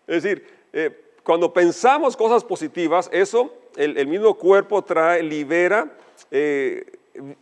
Es 0.05 0.25
decir, 0.25 0.45
eh, 0.73 1.13
cuando 1.23 1.53
pensamos 1.53 2.17
cosas 2.17 2.43
positivas, 2.43 3.09
eso, 3.13 3.55
el, 3.77 4.07
mismo 4.09 4.35
cuerpo 4.35 4.83
trae, 4.83 5.23
libera 5.23 5.97
eh, 6.29 6.85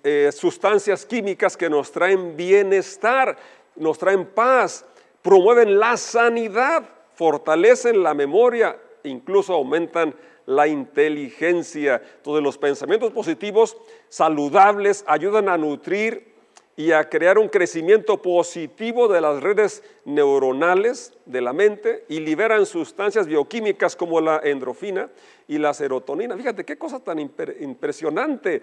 eh, 0.05 0.31
sustancias 0.31 1.07
químicas 1.07 1.57
que 1.57 1.71
nos 1.71 1.91
traen 1.91 2.37
bienestar, 2.37 3.39
nos 3.77 3.97
traen 3.97 4.27
paz, 4.27 4.85
promueven 5.23 5.79
la 5.79 5.97
sanidad, 5.97 6.85
fortalecen 7.15 8.03
la 8.03 8.13
memoria, 8.13 8.79
incluso 9.05 9.55
aumentan 9.55 10.15
la 10.45 10.69
inteligencia. 10.69 12.03
Entonces 12.17 12.45
los 12.45 12.59
pensamientos 12.59 13.11
positivos 13.11 13.75
saludables 14.11 15.03
ayudan 15.07 15.49
a 15.49 15.57
nutrir 15.57 16.32
y 16.77 16.93
a 16.93 17.09
crear 17.09 17.39
un 17.39 17.49
crecimiento 17.49 18.23
positivo 18.23 19.07
de 19.07 19.21
las 19.21 19.43
redes 19.43 19.83
neuronales 20.05 21.13
de 21.27 21.41
la 21.43 21.53
mente 21.53 22.05
y 22.09 22.21
liberan 22.21 22.65
sustancias 22.65 23.27
bioquímicas 23.27 23.95
como 23.95 24.21
la 24.21 24.41
endrofina 24.43 25.11
y 25.47 25.59
la 25.59 25.75
serotonina. 25.75 26.37
Fíjate 26.37 26.65
qué 26.65 26.79
cosa 26.79 26.99
tan 27.01 27.19
impresionante, 27.19 28.63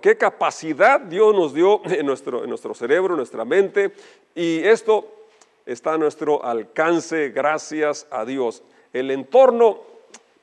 qué 0.00 0.16
capacidad 0.16 0.98
Dios 1.00 1.34
nos 1.34 1.52
dio 1.52 1.82
en 1.84 2.06
nuestro, 2.06 2.42
en 2.42 2.48
nuestro 2.48 2.72
cerebro, 2.72 3.14
en 3.14 3.18
nuestra 3.18 3.44
mente, 3.44 3.92
y 4.34 4.60
esto 4.60 5.06
está 5.66 5.94
a 5.94 5.98
nuestro 5.98 6.42
alcance 6.44 7.28
gracias 7.30 8.06
a 8.10 8.24
Dios. 8.24 8.62
El 8.94 9.10
entorno 9.10 9.80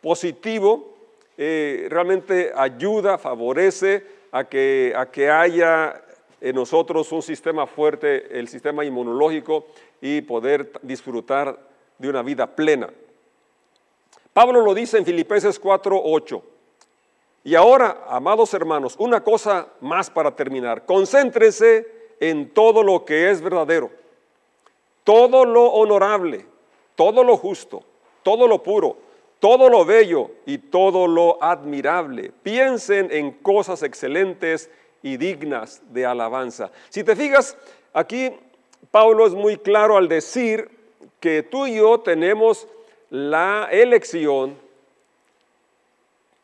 positivo 0.02 0.94
eh, 1.38 1.88
realmente 1.90 2.52
ayuda, 2.56 3.18
favorece 3.18 4.06
a 4.32 4.44
que, 4.44 4.94
a 4.96 5.10
que 5.10 5.30
haya 5.30 6.04
en 6.42 6.56
nosotros 6.56 7.12
un 7.12 7.22
sistema 7.22 7.68
fuerte, 7.68 8.40
el 8.40 8.48
sistema 8.48 8.86
inmunológico, 8.86 9.66
y 10.02 10.22
poder 10.22 10.72
disfrutar 10.82 11.60
de 11.98 12.10
una 12.10 12.22
vida 12.22 12.48
plena. 12.48 12.90
Pablo 14.34 14.62
lo 14.62 14.74
dice 14.74 14.98
en 14.98 15.06
Filipenses 15.06 15.60
4:8. 15.60 16.42
Y 17.44 17.56
ahora, 17.56 18.04
amados 18.08 18.54
hermanos, 18.54 18.96
una 19.00 19.24
cosa 19.24 19.68
más 19.82 20.10
para 20.10 20.36
terminar. 20.36 20.86
Concéntrense 20.86 21.88
en 22.20 22.50
todo 22.50 22.84
lo 22.84 23.06
que 23.06 23.32
es 23.32 23.42
verdadero, 23.42 23.90
todo 25.04 25.46
lo 25.46 25.66
honorable, 25.66 26.46
todo 26.96 27.24
lo 27.24 27.38
justo, 27.38 27.84
todo 28.24 28.48
lo 28.48 28.62
puro, 28.62 28.98
todo 29.40 29.70
lo 29.70 29.86
bello 29.86 30.32
y 30.46 30.58
todo 30.58 31.08
lo 31.08 31.42
admirable. 31.42 32.32
Piensen 32.44 33.10
en 33.12 33.32
cosas 33.32 33.84
excelentes 33.84 34.70
y 35.02 35.18
dignas 35.18 35.82
de 35.92 36.06
alabanza. 36.06 36.72
Si 36.90 37.04
te 37.04 37.16
fijas, 37.16 37.58
aquí 37.94 38.32
Pablo 38.92 39.26
es 39.28 39.34
muy 39.34 39.58
claro 39.58 39.98
al 39.98 40.08
decir 40.08 40.70
que 41.20 41.44
tú 41.44 41.68
y 41.68 41.76
yo 41.78 42.00
tenemos 42.00 42.68
la 43.10 43.68
elección 43.72 44.56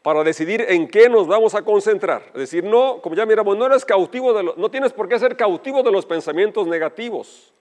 para 0.01 0.23
decidir 0.23 0.63
en 0.67 0.87
qué 0.87 1.09
nos 1.09 1.27
vamos 1.27 1.55
a 1.55 1.63
concentrar. 1.63 2.23
Es 2.27 2.41
decir, 2.41 2.63
no, 2.63 3.01
como 3.01 3.15
ya 3.15 3.25
miramos, 3.25 3.57
no 3.57 3.65
eres 3.65 3.83
cautivo 3.83 4.33
de 4.33 4.43
no 4.55 4.69
tienes 4.69 4.93
por 4.93 5.09
qué 5.09 5.17
ser 5.17 5.35
cautivo 5.35 5.81
de 5.81 5.91
los 5.91 6.05
pensamientos 6.05 6.67
negativos. 6.67 7.51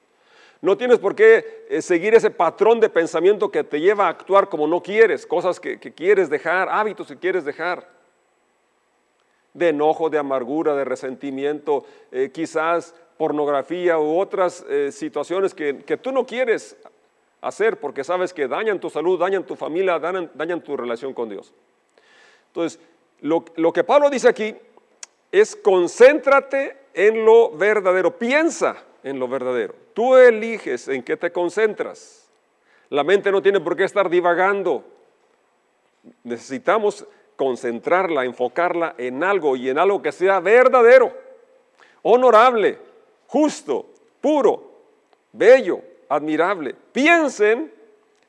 No 0.60 0.76
tienes 0.76 0.98
por 0.98 1.14
qué 1.14 1.66
eh, 1.68 1.82
seguir 1.82 2.14
ese 2.14 2.30
patrón 2.30 2.80
de 2.80 2.88
pensamiento 2.88 3.50
que 3.50 3.64
te 3.64 3.80
lleva 3.80 4.06
a 4.06 4.10
actuar 4.10 4.48
como 4.48 4.66
no 4.66 4.82
quieres, 4.82 5.26
cosas 5.26 5.60
que, 5.60 5.78
quieres 5.78 6.30
dejar, 6.30 6.68
hábitos 6.70 7.08
que 7.08 7.18
quieres 7.18 7.44
dejar. 7.44 7.86
De 9.54 9.70
enojo, 9.70 10.10
de 10.10 10.18
amargura, 10.18 10.74
de 10.74 10.84
resentimiento, 10.84 11.84
eh, 12.12 12.30
quizás 12.32 12.94
pornografía 13.16 13.98
u 13.98 14.18
otras 14.18 14.64
eh, 14.68 14.90
situaciones 14.92 15.54
que, 15.54 15.72
tú 16.02 16.12
no 16.12 16.26
quieres 16.26 16.76
hacer 17.40 17.78
porque 17.78 18.04
sabes 18.04 18.34
que 18.34 18.48
dañan 18.48 18.80
tu 18.80 18.90
salud, 18.90 19.18
dañan 19.18 19.44
tu 19.44 19.56
familia, 19.56 19.98
dañan, 19.98 20.30
dañan 20.34 20.60
tu 20.60 20.76
relación 20.76 21.14
con 21.14 21.28
Dios. 21.28 21.52
Entonces, 22.48 22.80
lo, 23.20 23.44
lo 23.56 23.72
que 23.72 23.84
Pablo 23.84 24.10
dice 24.10 24.28
aquí 24.28 24.54
es 25.30 25.56
concéntrate 25.56 26.76
en 26.92 27.24
lo 27.24 27.50
verdadero, 27.50 28.18
piensa 28.18 28.76
en 29.02 29.18
lo 29.18 29.28
verdadero. 29.28 29.74
Tú 29.92 30.16
eliges 30.16 30.88
en 30.88 31.02
qué 31.02 31.16
te 31.16 31.30
concentras. 31.30 32.28
La 32.90 33.04
mente 33.04 33.30
no 33.30 33.42
tiene 33.42 33.60
por 33.60 33.76
qué 33.76 33.84
estar 33.84 34.08
divagando. 34.08 34.84
Necesitamos 36.22 37.06
concentrarla, 37.36 38.24
enfocarla 38.24 38.94
en 38.98 39.24
algo 39.24 39.56
y 39.56 39.68
en 39.68 39.78
algo 39.78 40.02
que 40.02 40.12
sea 40.12 40.40
verdadero, 40.40 41.12
honorable, 42.02 42.78
justo, 43.26 43.86
puro, 44.20 44.72
bello, 45.32 45.80
admirable. 46.08 46.74
Piensen 46.92 47.72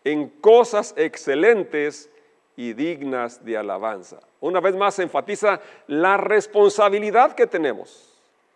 en 0.04 0.30
cosas 0.30 0.94
excelentes 0.98 2.10
y 2.56 2.74
dignas 2.74 3.44
de 3.44 3.58
alabanza. 3.58 4.20
Una 4.40 4.60
vez 4.60 4.76
más 4.76 5.00
enfatiza 5.00 5.60
la 5.88 6.18
responsabilidad 6.18 7.34
que 7.34 7.48
tenemos. 7.48 8.15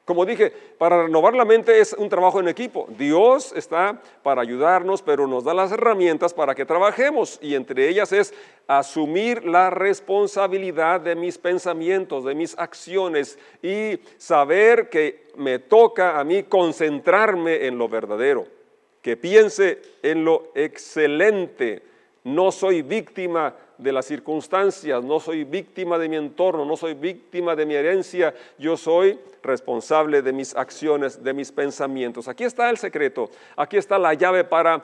Como 0.10 0.26
dije, 0.26 0.52
para 0.80 1.04
renovar 1.04 1.36
la 1.36 1.46
mente 1.46 1.80
es 1.80 1.94
un 1.94 2.10
trabajo 2.10 2.40
en 2.40 2.48
equipo. 2.48 2.88
Dios 2.98 3.54
está 3.56 4.02
para 4.24 4.42
ayudarnos, 4.42 5.04
pero 5.04 5.28
nos 5.28 5.44
da 5.44 5.54
las 5.54 5.72
herramientas 5.72 6.34
para 6.34 6.56
que 6.56 6.66
trabajemos 6.66 7.38
y 7.44 7.54
entre 7.54 7.88
ellas 7.88 8.12
es 8.12 8.34
asumir 8.66 9.46
la 9.46 9.70
responsabilidad 9.70 11.00
de 11.00 11.16
mis 11.16 11.38
pensamientos, 11.38 12.26
de 12.26 12.34
mis 12.34 12.58
acciones 12.58 13.38
y 13.62 14.00
saber 14.18 14.90
que 14.90 15.28
me 15.36 15.60
toca 15.60 16.20
a 16.20 16.24
mí 16.24 16.42
concentrarme 16.42 17.68
en 17.68 17.78
lo 17.78 17.88
verdadero, 17.88 18.48
que 19.04 19.16
piense 19.16 19.80
en 20.02 20.26
lo 20.26 20.52
excelente. 20.56 21.84
No 22.24 22.52
soy 22.52 22.82
víctima 22.82 23.56
de 23.78 23.94
las 23.94 24.06
circunstancias, 24.06 25.04
no 25.04 25.20
soy 25.20 25.46
víctima 25.46 25.98
de 25.98 26.10
mi 26.10 26.18
entorno, 26.18 26.66
no 26.66 26.76
soy 26.76 26.94
víctima 26.94 27.56
de 27.56 27.66
mi 27.66 27.76
herencia, 27.76 28.34
yo 28.58 28.76
soy 28.76 29.18
responsable 29.42 30.22
de 30.22 30.34
mis 30.34 30.56
acciones, 30.56 31.24
de 31.24 31.34
mis 31.34 31.52
pensamientos. 31.52 32.28
Aquí 32.28 32.44
está 32.44 32.70
el 32.70 32.78
secreto, 32.78 33.30
aquí 33.56 33.78
está 33.78 33.98
la 33.98 34.14
llave 34.14 34.44
para 34.44 34.84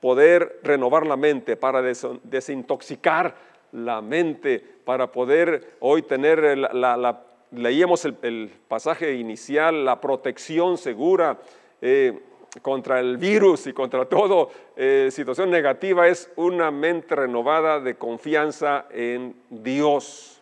poder 0.00 0.60
renovar 0.62 1.06
la 1.06 1.16
mente, 1.16 1.56
para 1.56 1.82
desintoxicar 1.82 3.36
la 3.72 4.00
mente, 4.00 4.58
para 4.84 5.12
poder 5.12 5.76
hoy 5.80 6.02
tener 6.02 6.56
la, 6.56 7.22
leíamos 7.52 8.04
el, 8.04 8.50
pasaje 8.66 9.14
inicial, 9.14 9.84
la 9.84 10.00
protección 10.00 10.78
segura. 10.78 11.38
Eh, 11.80 12.18
contra 12.60 13.00
el 13.00 13.16
virus 13.16 13.66
y 13.66 13.72
contra 13.72 14.04
toda 14.04 14.48
eh, 14.76 15.08
situación 15.10 15.50
negativa 15.50 16.06
es 16.06 16.30
una 16.36 16.70
mente 16.70 17.14
renovada 17.14 17.80
de 17.80 17.96
confianza 17.96 18.86
en 18.90 19.34
Dios. 19.48 20.40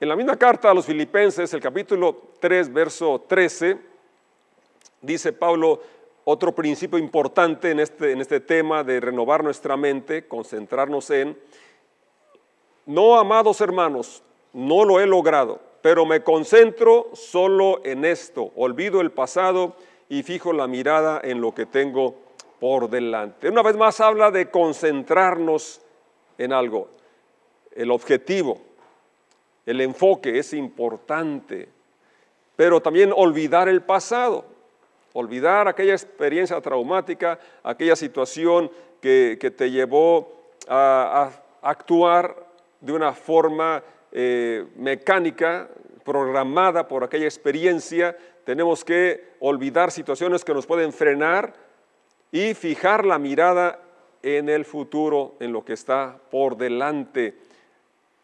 En 0.00 0.08
la 0.08 0.16
misma 0.16 0.36
carta 0.36 0.70
a 0.70 0.74
los 0.74 0.86
filipenses, 0.86 1.54
el 1.54 1.60
capítulo 1.60 2.32
3, 2.40 2.72
verso 2.72 3.24
13, 3.28 3.78
dice 5.00 5.32
Pablo 5.32 5.80
otro 6.24 6.52
principio 6.52 6.98
importante 6.98 7.70
en 7.70 7.80
este, 7.80 8.10
en 8.10 8.20
este 8.20 8.40
tema 8.40 8.82
de 8.82 8.98
renovar 8.98 9.44
nuestra 9.44 9.76
mente, 9.76 10.26
concentrarnos 10.26 11.10
en, 11.10 11.38
no 12.86 13.18
amados 13.18 13.60
hermanos, 13.60 14.22
no 14.52 14.84
lo 14.84 14.98
he 15.00 15.06
logrado 15.06 15.73
pero 15.84 16.06
me 16.06 16.22
concentro 16.22 17.10
solo 17.12 17.82
en 17.84 18.06
esto, 18.06 18.52
olvido 18.56 19.02
el 19.02 19.10
pasado 19.10 19.76
y 20.08 20.22
fijo 20.22 20.54
la 20.54 20.66
mirada 20.66 21.20
en 21.22 21.42
lo 21.42 21.54
que 21.54 21.66
tengo 21.66 22.14
por 22.58 22.88
delante. 22.88 23.50
Una 23.50 23.62
vez 23.62 23.76
más 23.76 24.00
habla 24.00 24.30
de 24.30 24.50
concentrarnos 24.50 25.82
en 26.38 26.54
algo. 26.54 26.88
El 27.70 27.90
objetivo, 27.90 28.62
el 29.66 29.82
enfoque 29.82 30.38
es 30.38 30.54
importante, 30.54 31.68
pero 32.56 32.80
también 32.80 33.12
olvidar 33.14 33.68
el 33.68 33.82
pasado, 33.82 34.46
olvidar 35.12 35.68
aquella 35.68 35.92
experiencia 35.92 36.58
traumática, 36.62 37.38
aquella 37.62 37.94
situación 37.94 38.70
que, 39.02 39.36
te 39.54 39.70
llevó 39.70 40.32
a, 40.66 41.30
actuar 41.60 42.34
de 42.80 42.94
una 42.94 43.12
forma 43.12 43.82
eh, 44.14 44.64
mecánica, 44.76 45.68
programada 46.04 46.86
por 46.86 47.02
aquella 47.02 47.24
experiencia, 47.24 48.16
tenemos 48.44 48.84
que 48.84 49.34
olvidar 49.40 49.90
situaciones 49.90 50.44
que 50.44 50.54
nos 50.54 50.66
pueden 50.66 50.92
frenar 50.92 51.54
y 52.30 52.54
fijar 52.54 53.04
la 53.04 53.18
mirada 53.18 53.80
en 54.22 54.48
el 54.48 54.64
futuro, 54.64 55.34
en 55.40 55.52
lo 55.52 55.64
que 55.64 55.72
está 55.72 56.18
por 56.30 56.56
delante. 56.56 57.38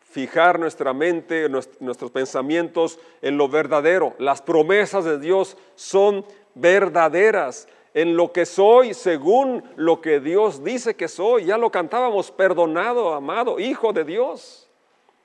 Fijar 0.00 0.58
nuestra 0.58 0.92
mente, 0.92 1.48
nuestros 1.48 2.10
pensamientos 2.10 2.98
en 3.20 3.36
lo 3.36 3.48
verdadero. 3.48 4.14
Las 4.18 4.42
promesas 4.42 5.04
de 5.04 5.18
Dios 5.18 5.56
son 5.74 6.24
verdaderas 6.54 7.68
en 7.94 8.16
lo 8.16 8.32
que 8.32 8.46
soy 8.46 8.94
según 8.94 9.64
lo 9.76 10.00
que 10.00 10.20
Dios 10.20 10.62
dice 10.62 10.94
que 10.94 11.08
soy. 11.08 11.46
Ya 11.46 11.58
lo 11.58 11.70
cantábamos, 11.70 12.30
perdonado, 12.30 13.14
amado, 13.14 13.58
hijo 13.58 13.92
de 13.92 14.04
Dios. 14.04 14.69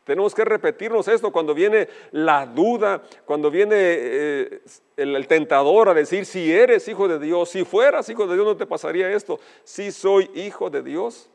Tenemos 0.05 0.35
que 0.35 0.45
repetirnos 0.45 1.07
esto 1.07 1.31
cuando 1.31 1.55
viene 1.55 1.89
la 2.11 2.45
duda, 2.45 3.01
cuando 3.25 3.49
viene 3.49 3.75
eh, 3.75 4.61
el, 4.97 5.27
tentador 5.27 5.89
a 5.89 5.95
decir, 5.95 6.27
si 6.27 6.53
eres 6.53 6.87
hijo 6.87 7.07
de 7.07 7.17
Dios, 7.17 7.49
si 7.49 7.65
fueras 7.65 8.07
hijo 8.07 8.27
de 8.27 8.35
Dios 8.35 8.45
no 8.45 8.55
te 8.55 8.67
pasaría 8.67 9.11
esto. 9.11 9.39
Si 9.63 9.91
soy 9.91 10.29
hijo 10.35 10.69
de 10.69 10.83
Dios, 10.83 11.27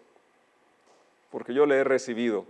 porque 1.32 1.52
yo 1.52 1.66
le 1.66 1.78
he 1.78 1.84
recibido. 1.84 2.44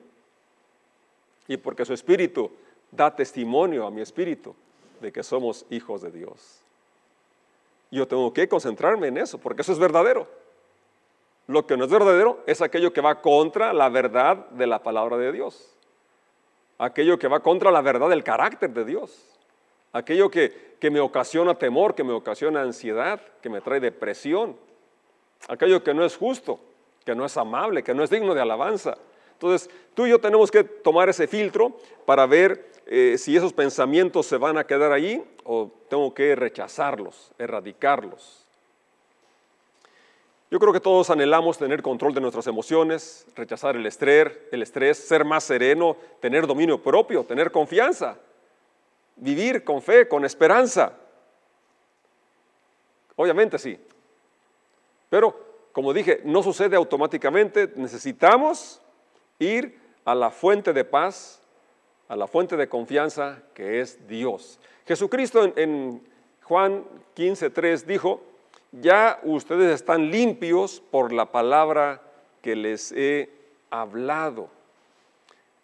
Y 1.48 1.56
porque 1.56 1.86
su 1.86 1.94
espíritu 1.94 2.50
da 2.92 3.16
testimonio 3.16 3.86
a 3.86 3.90
mi 3.90 4.02
espíritu 4.02 4.54
de 5.00 5.10
que 5.10 5.22
somos 5.22 5.64
hijos 5.70 6.02
de 6.02 6.10
Dios. 6.10 6.60
Yo 7.90 8.06
tengo 8.06 8.30
que 8.34 8.46
concentrarme 8.46 9.08
en 9.08 9.16
eso, 9.16 9.38
porque 9.38 9.62
eso 9.62 9.72
es 9.72 9.78
verdadero. 9.78 10.28
Lo 11.46 11.66
que 11.66 11.78
no 11.78 11.86
es 11.86 11.90
verdadero 11.90 12.40
es 12.46 12.60
aquello 12.60 12.92
que 12.92 13.00
va 13.00 13.22
contra 13.22 13.72
la 13.72 13.88
verdad 13.88 14.50
de 14.50 14.66
la 14.66 14.82
palabra 14.82 15.16
de 15.16 15.32
Dios 15.32 15.78
aquello 16.80 17.18
que 17.18 17.28
va 17.28 17.40
contra 17.40 17.70
la 17.70 17.82
verdad 17.82 18.08
del 18.08 18.24
carácter 18.24 18.70
de 18.70 18.84
Dios, 18.86 19.38
aquello 19.92 20.30
que, 20.30 20.70
me 20.90 21.00
ocasiona 21.00 21.54
temor, 21.54 21.94
que 21.94 22.02
me 22.02 22.14
ocasiona 22.14 22.62
ansiedad, 22.62 23.20
que 23.42 23.50
me 23.50 23.60
trae 23.60 23.80
depresión, 23.80 24.56
aquello 25.48 25.84
que 25.84 25.92
no 25.92 26.04
es 26.04 26.16
justo, 26.16 26.58
que 27.04 27.14
no 27.14 27.26
es 27.26 27.36
amable, 27.36 27.82
que 27.82 27.92
no 27.92 28.02
es 28.02 28.08
digno 28.08 28.34
de 28.34 28.40
alabanza. 28.40 28.96
Entonces, 29.32 29.68
tú 29.94 30.06
y 30.06 30.10
yo 30.10 30.20
tenemos 30.20 30.50
que 30.50 30.64
tomar 30.64 31.10
ese 31.10 31.26
filtro 31.26 31.76
para 32.06 32.26
ver 32.26 32.70
eh, 32.86 33.16
si 33.18 33.36
esos 33.36 33.52
pensamientos 33.52 34.26
se 34.26 34.38
van 34.38 34.56
a 34.56 34.64
quedar 34.64 34.92
allí 34.92 35.22
o 35.44 35.70
tengo 35.88 36.14
que 36.14 36.34
rechazarlos, 36.34 37.30
erradicarlos. 37.38 38.46
Yo 40.50 40.58
creo 40.58 40.72
que 40.72 40.80
todos 40.80 41.10
anhelamos 41.10 41.58
tener 41.58 41.80
control 41.80 42.12
de 42.12 42.20
nuestras 42.20 42.48
emociones, 42.48 43.24
rechazar 43.36 43.76
el 43.76 43.86
estrés, 43.86 44.36
el 44.50 44.62
estrés, 44.62 44.98
ser 44.98 45.24
más 45.24 45.44
sereno, 45.44 45.96
tener 46.18 46.44
dominio 46.44 46.82
propio, 46.82 47.22
tener 47.22 47.52
confianza, 47.52 48.18
vivir 49.14 49.62
con 49.62 49.80
fe, 49.80 50.08
con 50.08 50.24
esperanza. 50.24 50.92
Obviamente 53.14 53.60
sí. 53.60 53.78
Pero, 55.08 55.38
como 55.70 55.92
dije, 55.92 56.20
no 56.24 56.42
sucede 56.42 56.74
automáticamente. 56.74 57.72
Necesitamos 57.76 58.82
ir 59.38 59.78
a 60.04 60.16
la 60.16 60.30
fuente 60.30 60.72
de 60.72 60.84
paz, 60.84 61.40
a 62.08 62.16
la 62.16 62.26
fuente 62.26 62.56
de 62.56 62.68
confianza 62.68 63.40
que 63.54 63.80
es 63.80 64.08
Dios. 64.08 64.58
Jesucristo 64.84 65.44
en, 65.44 65.52
en 65.56 66.02
Juan 66.42 66.84
15.3 67.14 67.84
dijo, 67.84 68.20
ya 68.72 69.20
ustedes 69.22 69.74
están 69.74 70.10
limpios 70.10 70.82
por 70.90 71.12
la 71.12 71.26
palabra 71.26 72.00
que 72.42 72.56
les 72.56 72.92
he 72.92 73.30
hablado. 73.70 74.48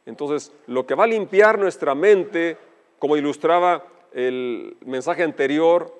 Entonces, 0.05 0.53
lo 0.67 0.87
que 0.87 0.95
va 0.95 1.05
a 1.05 1.09
limpiar 1.09 1.59
nuestra 1.59 1.95
mente, 1.95 2.57
como 2.99 3.17
ilustraba 3.17 3.85
el 4.13 4.77
mensaje 4.85 5.23
anterior, 5.23 5.93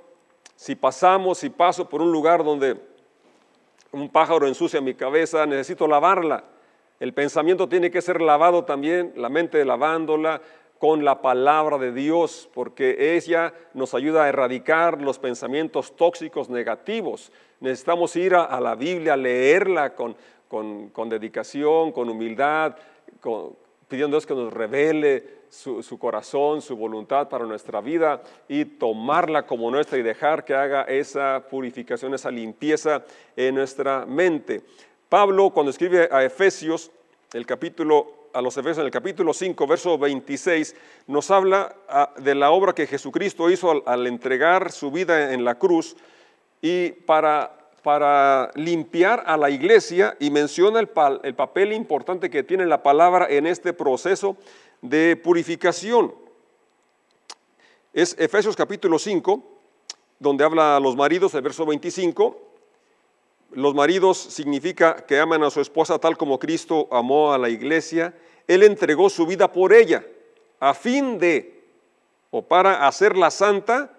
si 0.55 0.75
pasamos, 0.75 1.39
si 1.39 1.51
paso 1.51 1.89
por 1.89 2.01
un 2.01 2.13
lugar 2.13 2.45
donde 2.45 2.77
un 3.93 4.09
pájaro 4.09 4.47
ensucia 4.47 4.81
mi 4.81 4.95
cabeza, 4.95 5.47
necesito 5.47 5.87
lavarla. 5.87 6.45
El 6.99 7.13
pensamiento 7.13 7.69
tiene 7.69 7.91
que 7.91 8.01
ser 8.01 8.23
lavado 8.23 8.65
también, 8.65 9.13
la 9.17 9.29
mente 9.29 9.65
lavándola 9.65 10.41
con 10.79 11.05
la 11.05 11.23
palabra 11.23 11.79
de 11.79 11.93
Dios, 11.93 12.49
porque 12.53 13.17
ella 13.17 13.55
nos 13.75 13.95
ayuda 13.95 14.25
a 14.25 14.29
erradicar 14.29 15.01
los 15.01 15.19
pensamientos 15.19 15.97
tóxicos 15.97 16.49
negativos. 16.51 17.33
Necesitamos 17.61 18.15
ir 18.17 18.35
a, 18.35 18.61
la 18.61 18.75
Biblia, 18.75 19.17
leerla 19.17 19.95
con, 19.95 20.17
con, 20.49 21.09
dedicación, 21.09 21.93
con 21.93 22.09
humildad, 22.09 22.77
pidiendo 23.89 24.17
a 24.17 24.19
Dios 24.19 24.27
que 24.27 24.35
nos 24.35 24.53
revele 24.53 25.37
su, 25.49 25.99
corazón, 25.99 26.61
su 26.61 26.77
voluntad 26.77 27.29
para 27.29 27.47
nuestra 27.47 27.81
vida 27.81 28.23
y 28.49 28.65
tomarla 28.65 29.47
como 29.47 29.71
nuestra 29.71 29.99
y 29.99 30.03
dejar 30.03 30.45
que 30.45 30.55
haga 30.55 30.83
esa 30.83 31.47
purificación, 31.49 32.13
esa 32.15 32.31
limpieza 32.31 33.05
en 33.35 33.55
nuestra 33.55 34.05
mente. 34.05 34.63
Pablo, 35.09 35.51
cuando 35.51 35.71
escribe 35.71 36.09
a 36.11 36.25
Efesios, 36.25 36.91
el 37.33 37.47
capítulo, 37.47 38.16
a 38.37 38.43
los 38.43 38.55
Efesios 38.59 38.79
en 38.79 38.85
el 38.85 38.91
capítulo 38.91 39.33
5, 39.33 39.67
verso 39.67 39.97
26, 39.97 40.77
nos 41.07 41.31
habla 41.31 41.75
ah, 41.89 42.13
de 42.19 42.35
la 42.35 42.51
obra 42.51 42.75
que 42.75 42.87
Jesucristo 42.87 43.49
hizo 43.49 43.83
al, 43.87 44.07
entregar 44.07 44.71
su 44.73 44.91
vida 44.91 45.33
en 45.33 45.43
la 45.43 45.57
cruz 45.57 45.97
y 46.61 46.91
para 46.91 47.53
para 47.83 48.51
limpiar 48.57 49.23
a 49.27 49.37
la 49.37 49.49
iglesia 49.49 50.17
y 50.19 50.31
menciona 50.31 50.81
el, 50.81 50.91
el, 51.23 51.35
papel 51.37 51.73
importante 51.73 52.29
que 52.29 52.43
tiene 52.43 52.67
la 52.67 52.83
palabra 52.83 53.29
en 53.31 53.47
este 53.47 53.73
proceso 53.73 54.37
de 54.83 55.15
purificación. 55.15 56.13
Es 57.93 58.17
Efesios 58.19 58.57
capítulo 58.57 58.99
5, 58.99 59.41
donde 60.19 60.43
habla 60.43 60.77
a 60.77 60.81
los 60.81 60.97
maridos, 60.97 61.33
el 61.35 61.43
verso 61.43 61.65
25. 61.65 62.46
Los 63.53 63.75
maridos 63.75 64.19
significa 64.19 64.97
que 65.07 65.19
aman 65.19 65.43
a 65.43 65.51
su 65.51 65.61
esposa 65.61 65.99
tal 65.99 66.17
como 66.17 66.39
Cristo 66.39 66.89
amó 66.91 67.33
a 67.33 67.39
la 67.39 67.49
iglesia. 67.49 68.15
Él 68.47 68.63
entregó 68.63 69.09
su 69.09 69.27
vida 69.27 69.53
por 69.53 69.73
ella, 69.73 70.05
a 70.61 70.75
fin 70.75 71.19
de, 71.19 71.65
o 72.31 72.43
para 72.43 72.87
hacerla 72.87 73.31
santa 73.31 73.93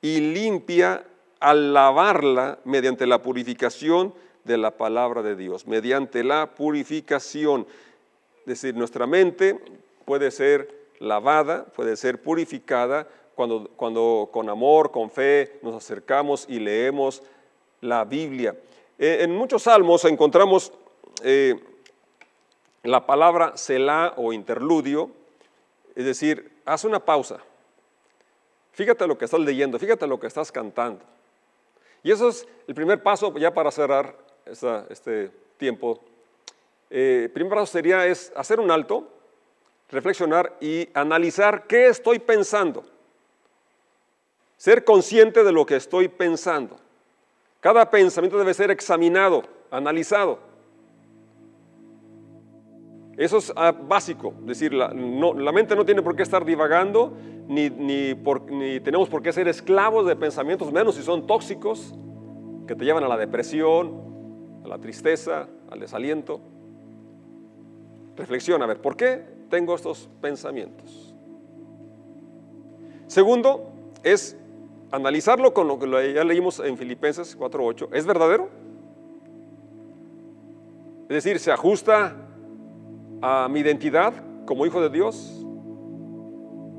y 0.00 0.20
limpia 0.20 1.04
al 1.40 1.72
lavarla 1.72 2.58
mediante 2.64 3.06
la 3.06 3.22
purificación 3.22 4.14
de 4.44 4.58
la 4.58 4.72
palabra 4.72 5.22
de 5.22 5.36
Dios, 5.36 5.66
mediante 5.66 6.22
la 6.22 6.54
purificación. 6.54 7.66
Es 8.40 8.46
decir, 8.46 8.74
nuestra 8.76 9.06
mente 9.06 9.58
puede 10.04 10.30
ser 10.30 10.82
lavada, 10.98 11.64
puede 11.64 11.96
ser 11.96 12.22
purificada 12.22 13.08
cuando, 13.34 13.70
cuando 13.76 14.30
con 14.32 14.48
amor, 14.48 14.90
con 14.90 15.10
fe 15.10 15.58
nos 15.62 15.74
acercamos 15.74 16.46
y 16.48 16.58
leemos 16.58 17.22
la 17.80 18.04
Biblia. 18.04 18.56
Eh, 18.98 19.18
en 19.20 19.34
muchos 19.34 19.62
salmos 19.64 20.04
encontramos 20.04 20.72
eh, 21.22 21.58
la 22.82 23.06
palabra 23.06 23.56
Selah 23.56 24.14
o 24.16 24.32
interludio, 24.32 25.10
es 25.94 26.04
decir, 26.04 26.52
haz 26.64 26.84
una 26.84 27.00
pausa. 27.00 27.38
Fíjate 28.72 29.06
lo 29.06 29.18
que 29.18 29.26
estás 29.26 29.40
leyendo, 29.40 29.78
fíjate 29.78 30.06
lo 30.06 30.18
que 30.18 30.26
estás 30.26 30.50
cantando. 30.50 31.04
Y 32.02 32.10
eso 32.10 32.28
es 32.28 32.46
el 32.66 32.74
primer 32.74 33.02
paso 33.02 33.36
ya 33.36 33.52
para 33.52 33.70
cerrar 33.70 34.16
este 34.44 35.30
tiempo. 35.56 36.00
Eh, 36.90 37.22
el 37.24 37.30
primer 37.30 37.52
paso 37.52 37.66
sería 37.66 38.06
es 38.06 38.32
hacer 38.34 38.58
un 38.58 38.70
alto, 38.70 39.08
reflexionar 39.90 40.56
y 40.60 40.88
analizar 40.94 41.66
qué 41.66 41.86
estoy 41.86 42.18
pensando. 42.18 42.84
Ser 44.56 44.84
consciente 44.84 45.44
de 45.44 45.52
lo 45.52 45.66
que 45.66 45.76
estoy 45.76 46.08
pensando. 46.08 46.78
Cada 47.62 47.88
pensamiento 47.88 48.36
debe 48.36 48.52
ser 48.52 48.70
examinado, 48.70 49.44
analizado. 49.70 50.38
Eso 53.16 53.38
es 53.38 53.50
ah, 53.56 53.72
básico, 53.72 54.34
es 54.40 54.46
decir, 54.46 54.74
la, 54.74 54.88
mente 54.90 55.74
no 55.74 55.86
tiene 55.86 56.02
por 56.02 56.14
qué 56.14 56.22
estar 56.22 56.44
divagando, 56.44 57.16
ni, 57.48 57.70
tenemos 58.80 59.08
por 59.08 59.22
qué 59.22 59.32
ser 59.32 59.48
esclavos 59.48 60.06
de 60.06 60.16
pensamientos, 60.16 60.70
menos 60.70 60.96
si 60.96 61.02
son 61.02 61.26
tóxicos, 61.26 61.94
que 62.66 62.74
te 62.74 62.84
llevan 62.84 63.04
a 63.04 63.08
la 63.08 63.16
depresión, 63.16 64.60
a 64.64 64.68
la 64.68 64.78
tristeza, 64.78 65.48
al 65.70 65.80
desaliento. 65.80 66.40
Reflexiona, 68.16 68.66
a 68.66 68.68
ver, 68.68 68.82
¿por 68.82 68.96
qué 68.96 69.32
tengo 69.52 69.74
estos 69.74 70.08
pensamientos. 70.22 71.14
Segundo, 73.06 73.70
es 74.02 74.34
analizarlo 74.92 75.52
con 75.52 75.66
lo 75.66 75.78
que 75.78 76.12
ya 76.14 76.22
leímos 76.22 76.60
en 76.60 76.76
Filipenses 76.76 77.36
4.8. 77.38 77.88
¿Es 77.92 78.06
verdadero? 78.06 78.48
Es 81.08 81.24
decir, 81.24 81.38
¿se 81.38 81.50
ajusta 81.50 82.14
a 83.20 83.48
mi 83.48 83.60
identidad 83.60 84.14
como 84.46 84.64
hijo 84.66 84.80
de 84.80 84.90
Dios? 84.90 85.44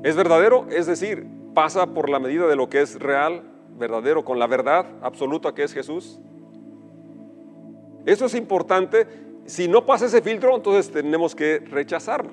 ¿Es 0.02 0.16
verdadero? 0.16 0.66
Es 0.70 0.86
decir, 0.86 1.26
pasa 1.54 1.86
por 1.86 2.08
la 2.08 2.18
medida 2.18 2.46
de 2.46 2.56
lo 2.56 2.68
que 2.68 2.80
es 2.80 2.98
real, 2.98 3.42
verdadero, 3.78 4.24
con 4.24 4.38
la 4.38 4.46
verdad 4.46 4.86
absoluta 5.02 5.54
que 5.54 5.64
es 5.64 5.72
Jesús. 5.72 6.20
Eso 8.06 8.26
es 8.26 8.34
importante. 8.34 9.06
Si 9.46 9.68
no 9.68 9.84
pasa 9.84 10.06
ese 10.06 10.22
filtro, 10.22 10.54
entonces 10.56 10.90
tenemos 10.90 11.34
que 11.34 11.58
rechazarlo 11.58 12.30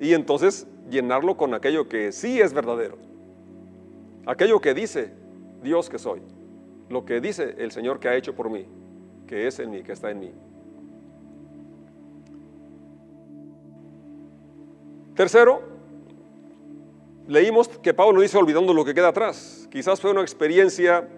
y 0.00 0.12
entonces 0.12 0.66
llenarlo 0.90 1.36
con 1.36 1.54
aquello 1.54 1.88
que 1.88 2.12
sí 2.12 2.40
es 2.40 2.52
verdadero, 2.52 2.98
aquello 4.26 4.60
que 4.60 4.74
dice 4.74 5.12
Dios 5.62 5.88
que 5.88 5.98
soy, 5.98 6.20
lo 6.88 7.04
que 7.04 7.20
dice 7.20 7.54
el 7.58 7.70
Señor 7.70 8.00
que 8.00 8.08
ha 8.08 8.16
hecho 8.16 8.34
por 8.34 8.50
mí, 8.50 8.66
que 9.26 9.46
es 9.46 9.58
en 9.58 9.70
mí, 9.70 9.82
que 9.82 9.92
está 9.92 10.10
en 10.10 10.20
mí. 10.20 10.32
Tercero, 15.14 15.62
leímos 17.28 17.68
que 17.68 17.94
Pablo 17.94 18.20
dice 18.20 18.36
olvidando 18.36 18.74
lo 18.74 18.84
que 18.84 18.94
queda 18.94 19.08
atrás. 19.08 19.68
Quizás 19.70 20.00
fue 20.00 20.10
una 20.10 20.22
experiencia 20.22 21.08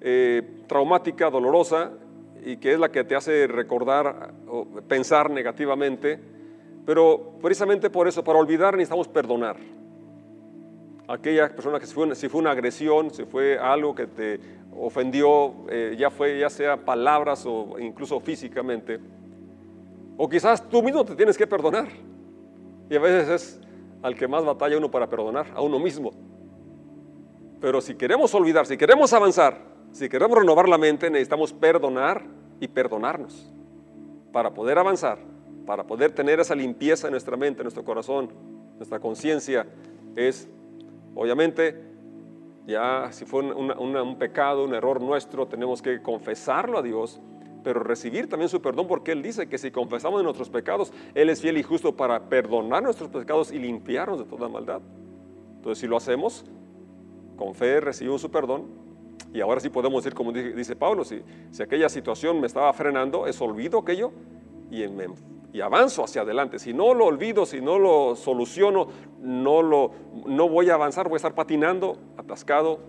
eh, 0.00 0.62
traumática, 0.66 1.30
dolorosa, 1.30 1.92
y 2.44 2.56
que 2.56 2.72
es 2.72 2.78
la 2.80 2.90
que 2.90 3.04
te 3.04 3.14
hace 3.14 3.46
recordar 3.46 4.34
o 4.48 4.64
pensar 4.88 5.30
negativamente 5.30 6.18
pero 6.84 7.34
precisamente 7.40 7.90
por 7.90 8.08
eso, 8.08 8.24
para 8.24 8.38
olvidar 8.38 8.74
necesitamos 8.74 9.08
perdonar. 9.08 9.56
Aquella 11.08 11.48
persona 11.48 11.78
que 11.78 11.86
si 11.86 12.28
fue, 12.28 12.40
una 12.40 12.50
agresión, 12.52 13.12
si 13.12 13.24
fue 13.24 13.58
algo 13.58 13.94
que 13.94 14.06
te 14.06 14.40
ofendió, 14.76 15.52
eh, 15.68 15.96
ya 15.98 16.10
fue 16.10 16.38
ya 16.38 16.48
sea 16.48 16.76
palabras 16.76 17.44
o 17.46 17.78
incluso 17.78 18.20
físicamente, 18.20 18.98
o 20.16 20.28
quizás 20.28 20.68
tú 20.68 20.82
mismo 20.82 21.04
te 21.04 21.14
tienes 21.14 21.36
que 21.36 21.46
perdonar. 21.46 21.88
Y 22.88 22.96
a 22.96 23.00
veces 23.00 23.28
es 23.28 23.60
al 24.02 24.14
que 24.14 24.28
más 24.28 24.44
batalla 24.44 24.78
uno 24.78 24.90
para 24.90 25.08
perdonar, 25.08 25.46
a 25.54 25.60
uno 25.60 25.78
mismo. 25.78 26.12
Pero 27.60 27.80
si 27.80 27.94
queremos 27.94 28.34
olvidar, 28.34 28.66
si 28.66 28.76
queremos 28.76 29.12
avanzar, 29.12 29.58
si 29.92 30.08
queremos 30.08 30.38
renovar 30.38 30.68
la 30.68 30.78
mente, 30.78 31.10
necesitamos 31.10 31.52
perdonar 31.52 32.22
y 32.60 32.68
perdonarnos 32.68 33.52
para 34.32 34.52
poder 34.52 34.78
avanzar 34.78 35.18
para 35.64 35.84
poder 35.84 36.12
tener 36.12 36.40
esa 36.40 36.54
limpieza 36.54 37.06
en 37.06 37.12
nuestra 37.12 37.36
mente, 37.36 37.60
en 37.60 37.64
nuestro 37.64 37.84
corazón, 37.84 38.30
nuestra 38.76 38.98
conciencia, 38.98 39.66
es, 40.16 40.48
obviamente, 41.14 41.80
ya 42.66 43.08
si 43.12 43.24
fue 43.24 43.42
un 43.42 44.18
pecado, 44.18 44.64
un 44.64 44.74
error 44.74 45.00
nuestro, 45.00 45.46
tenemos 45.46 45.82
que 45.82 46.00
confesarlo 46.00 46.78
a 46.78 46.82
Dios, 46.82 47.20
pero 47.62 47.80
recibir 47.80 48.28
también 48.28 48.48
su 48.48 48.60
perdón, 48.60 48.86
porque 48.86 49.12
Él 49.12 49.22
dice 49.22 49.48
que 49.48 49.58
si 49.58 49.70
confesamos 49.70 50.22
nuestros 50.22 50.50
pecados, 50.50 50.92
Él 51.14 51.30
es 51.30 51.40
fiel 51.40 51.58
y 51.58 51.62
justo 51.62 51.96
para 51.96 52.28
perdonar 52.28 52.82
nuestros 52.82 53.10
pecados 53.10 53.52
y 53.52 53.58
limpiarnos 53.58 54.18
de 54.18 54.24
toda 54.24 54.48
maldad. 54.48 54.80
Entonces, 55.56 55.78
si 55.78 55.86
lo 55.86 55.96
hacemos, 55.96 56.44
con 57.36 57.54
fe 57.54 57.80
recibimos 57.80 58.20
su 58.20 58.30
perdón, 58.30 58.66
y 59.32 59.40
ahora 59.40 59.60
sí 59.60 59.70
podemos 59.70 60.02
decir, 60.02 60.14
como 60.14 60.32
dice 60.32 60.76
Pablo, 60.76 61.04
si, 61.04 61.22
si 61.50 61.62
aquella 61.62 61.88
situación 61.88 62.40
me 62.40 62.46
estaba 62.46 62.72
frenando, 62.72 63.26
es 63.26 63.40
olvido 63.40 63.78
aquello 63.78 64.12
y 64.70 64.86
me 64.88 65.06
y 65.52 65.60
avanzo 65.60 66.04
hacia 66.04 66.22
adelante. 66.22 66.58
Si 66.58 66.72
no 66.72 66.94
lo 66.94 67.06
olvido, 67.06 67.44
si 67.44 67.60
no 67.60 67.78
lo 67.78 68.16
soluciono, 68.16 68.88
no, 69.20 69.62
lo, 69.62 69.92
no 70.26 70.48
voy 70.48 70.70
a 70.70 70.74
avanzar, 70.74 71.08
voy 71.08 71.16
a 71.16 71.18
estar 71.18 71.34
patinando, 71.34 71.98
atascado 72.16 72.80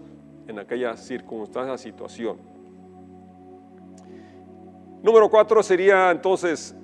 en 0.48 0.60
aquella 0.60 0.96
circunstancia, 0.96 1.78
situación. 1.78 2.38
Número 5.02 5.30
cuatro 5.30 5.62
sería 5.62 6.12
entonces, 6.12 6.76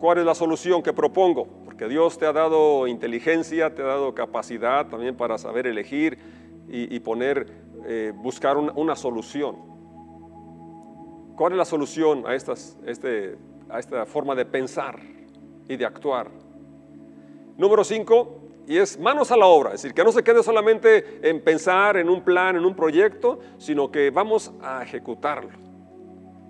¿cuál 0.00 0.18
es 0.18 0.24
la 0.24 0.34
solución 0.34 0.82
que 0.82 0.92
propongo? 0.92 1.46
Porque 1.64 1.86
Dios 1.86 2.18
te 2.18 2.26
ha 2.26 2.32
dado 2.32 2.88
inteligencia, 2.88 3.72
te 3.72 3.82
ha 3.82 3.86
dado 3.86 4.14
capacidad 4.14 4.88
también 4.88 5.16
para 5.16 5.38
saber 5.38 5.68
elegir 5.68 6.18
y, 6.68 6.98
poner 6.98 7.46
eh, 7.86 8.12
buscar 8.16 8.56
una, 8.56 8.96
solución. 8.96 9.54
¿Cuál 11.36 11.52
es 11.52 11.58
la 11.58 11.64
solución 11.64 12.26
a, 12.26 12.34
estas, 12.34 12.76
este, 12.84 13.36
a 13.68 13.78
esta 13.78 14.06
forma 14.06 14.34
de 14.34 14.44
pensar 14.44 14.98
y 15.68 15.76
de 15.76 15.84
actuar? 15.84 16.30
Número 17.56 17.84
cinco, 17.84 18.46
y 18.66 18.78
es 18.78 18.98
manos 18.98 19.30
a 19.30 19.36
la 19.36 19.46
obra, 19.46 19.70
es 19.70 19.82
decir, 19.82 19.94
que 19.94 20.02
no 20.02 20.10
se 20.10 20.24
quede 20.24 20.42
solamente 20.42 21.20
en 21.22 21.40
pensar 21.40 21.96
en 21.96 22.08
un 22.08 22.22
plan, 22.22 22.56
en 22.56 22.64
un 22.64 22.74
proyecto, 22.74 23.38
sino 23.58 23.90
que 23.90 24.10
vamos 24.10 24.52
a 24.60 24.82
ejecutarlo. 24.82 25.66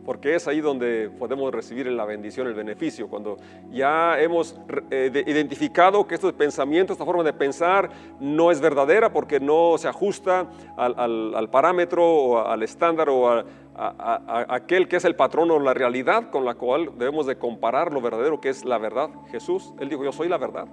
Porque 0.05 0.37
es 0.37 0.47
ahí 0.47 0.61
donde 0.61 1.11
podemos 1.19 1.53
recibir 1.53 1.89
la 1.89 2.05
bendición, 2.05 2.47
el 2.47 2.55
beneficio, 2.55 3.09
cuando 3.09 3.37
ya 3.71 4.21
hemos 4.21 4.57
eh, 4.91 5.25
identificado 5.27 6.07
que 6.07 6.15
estos 6.15 6.33
pensamientos, 6.33 6.95
esta 6.95 7.05
forma 7.05 7.25
de 7.25 7.33
pensar 7.33 7.91
no 8.21 8.53
es 8.53 8.61
verdadera 8.61 9.13
porque 9.13 9.41
no 9.41 9.77
se 9.79 9.89
ajusta 9.89 10.47
al, 10.77 11.51
parámetro 11.51 12.09
o 12.09 12.39
al 12.39 12.63
estándar 12.63 13.09
o 13.09 13.29
a, 13.29 13.45
aquel 13.79 14.89
que 14.89 14.97
es 14.97 15.05
el 15.05 15.17
patrón 15.17 15.51
o 15.51 15.59
la 15.59 15.75
realidad 15.75 16.31
con 16.31 16.45
la 16.45 16.55
cual 16.55 16.93
debemos 16.97 17.27
de 17.27 17.39
comparar 17.39 17.93
lo 17.93 18.01
verdadero 18.01 18.41
que 18.41 18.49
es 18.49 18.65
la 18.65 18.79
verdad. 18.79 19.11
Jesús, 19.31 19.75
Él 19.79 19.89
dijo, 19.89 20.03
yo 20.03 20.13
soy 20.13 20.29
la 20.29 20.39
verdad. 20.39 20.67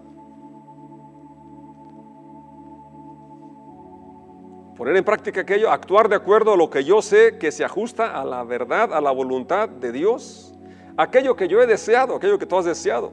poner 4.75 4.97
en 4.97 5.03
práctica 5.03 5.41
aquello, 5.41 5.71
actuar 5.71 6.09
de 6.09 6.15
acuerdo 6.15 6.53
a 6.53 6.57
lo 6.57 6.69
que 6.69 6.83
yo 6.83 7.01
sé 7.01 7.37
que 7.37 7.51
se 7.51 7.63
ajusta 7.63 8.19
a 8.19 8.25
la 8.25 8.43
verdad, 8.43 8.93
a 8.93 9.01
la 9.01 9.11
voluntad 9.11 9.69
de 9.69 9.91
Dios, 9.91 10.53
aquello 10.97 11.35
que 11.35 11.47
yo 11.47 11.61
he 11.61 11.67
deseado, 11.67 12.15
aquello 12.15 12.39
que 12.39 12.45
tú 12.45 12.57
has 12.57 12.65
deseado, 12.65 13.11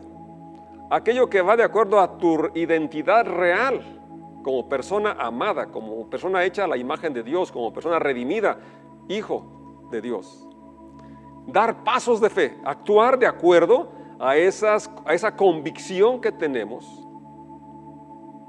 aquello 0.90 1.28
que 1.28 1.42
va 1.42 1.56
de 1.56 1.62
acuerdo 1.62 2.00
a 2.00 2.18
tu 2.18 2.50
identidad 2.54 3.26
real 3.26 3.82
como 4.42 4.68
persona 4.68 5.12
amada, 5.18 5.66
como 5.66 6.08
persona 6.08 6.44
hecha 6.44 6.64
a 6.64 6.66
la 6.66 6.78
imagen 6.78 7.12
de 7.12 7.22
Dios, 7.22 7.52
como 7.52 7.72
persona 7.72 7.98
redimida, 7.98 8.58
hijo 9.08 9.59
de 9.90 10.00
Dios. 10.00 10.46
Dar 11.46 11.82
pasos 11.84 12.20
de 12.20 12.30
fe, 12.30 12.58
actuar 12.64 13.18
de 13.18 13.26
acuerdo 13.26 13.92
a, 14.18 14.36
esas, 14.36 14.90
a 15.04 15.14
esa 15.14 15.34
convicción 15.34 16.20
que 16.20 16.30
tenemos 16.30 16.86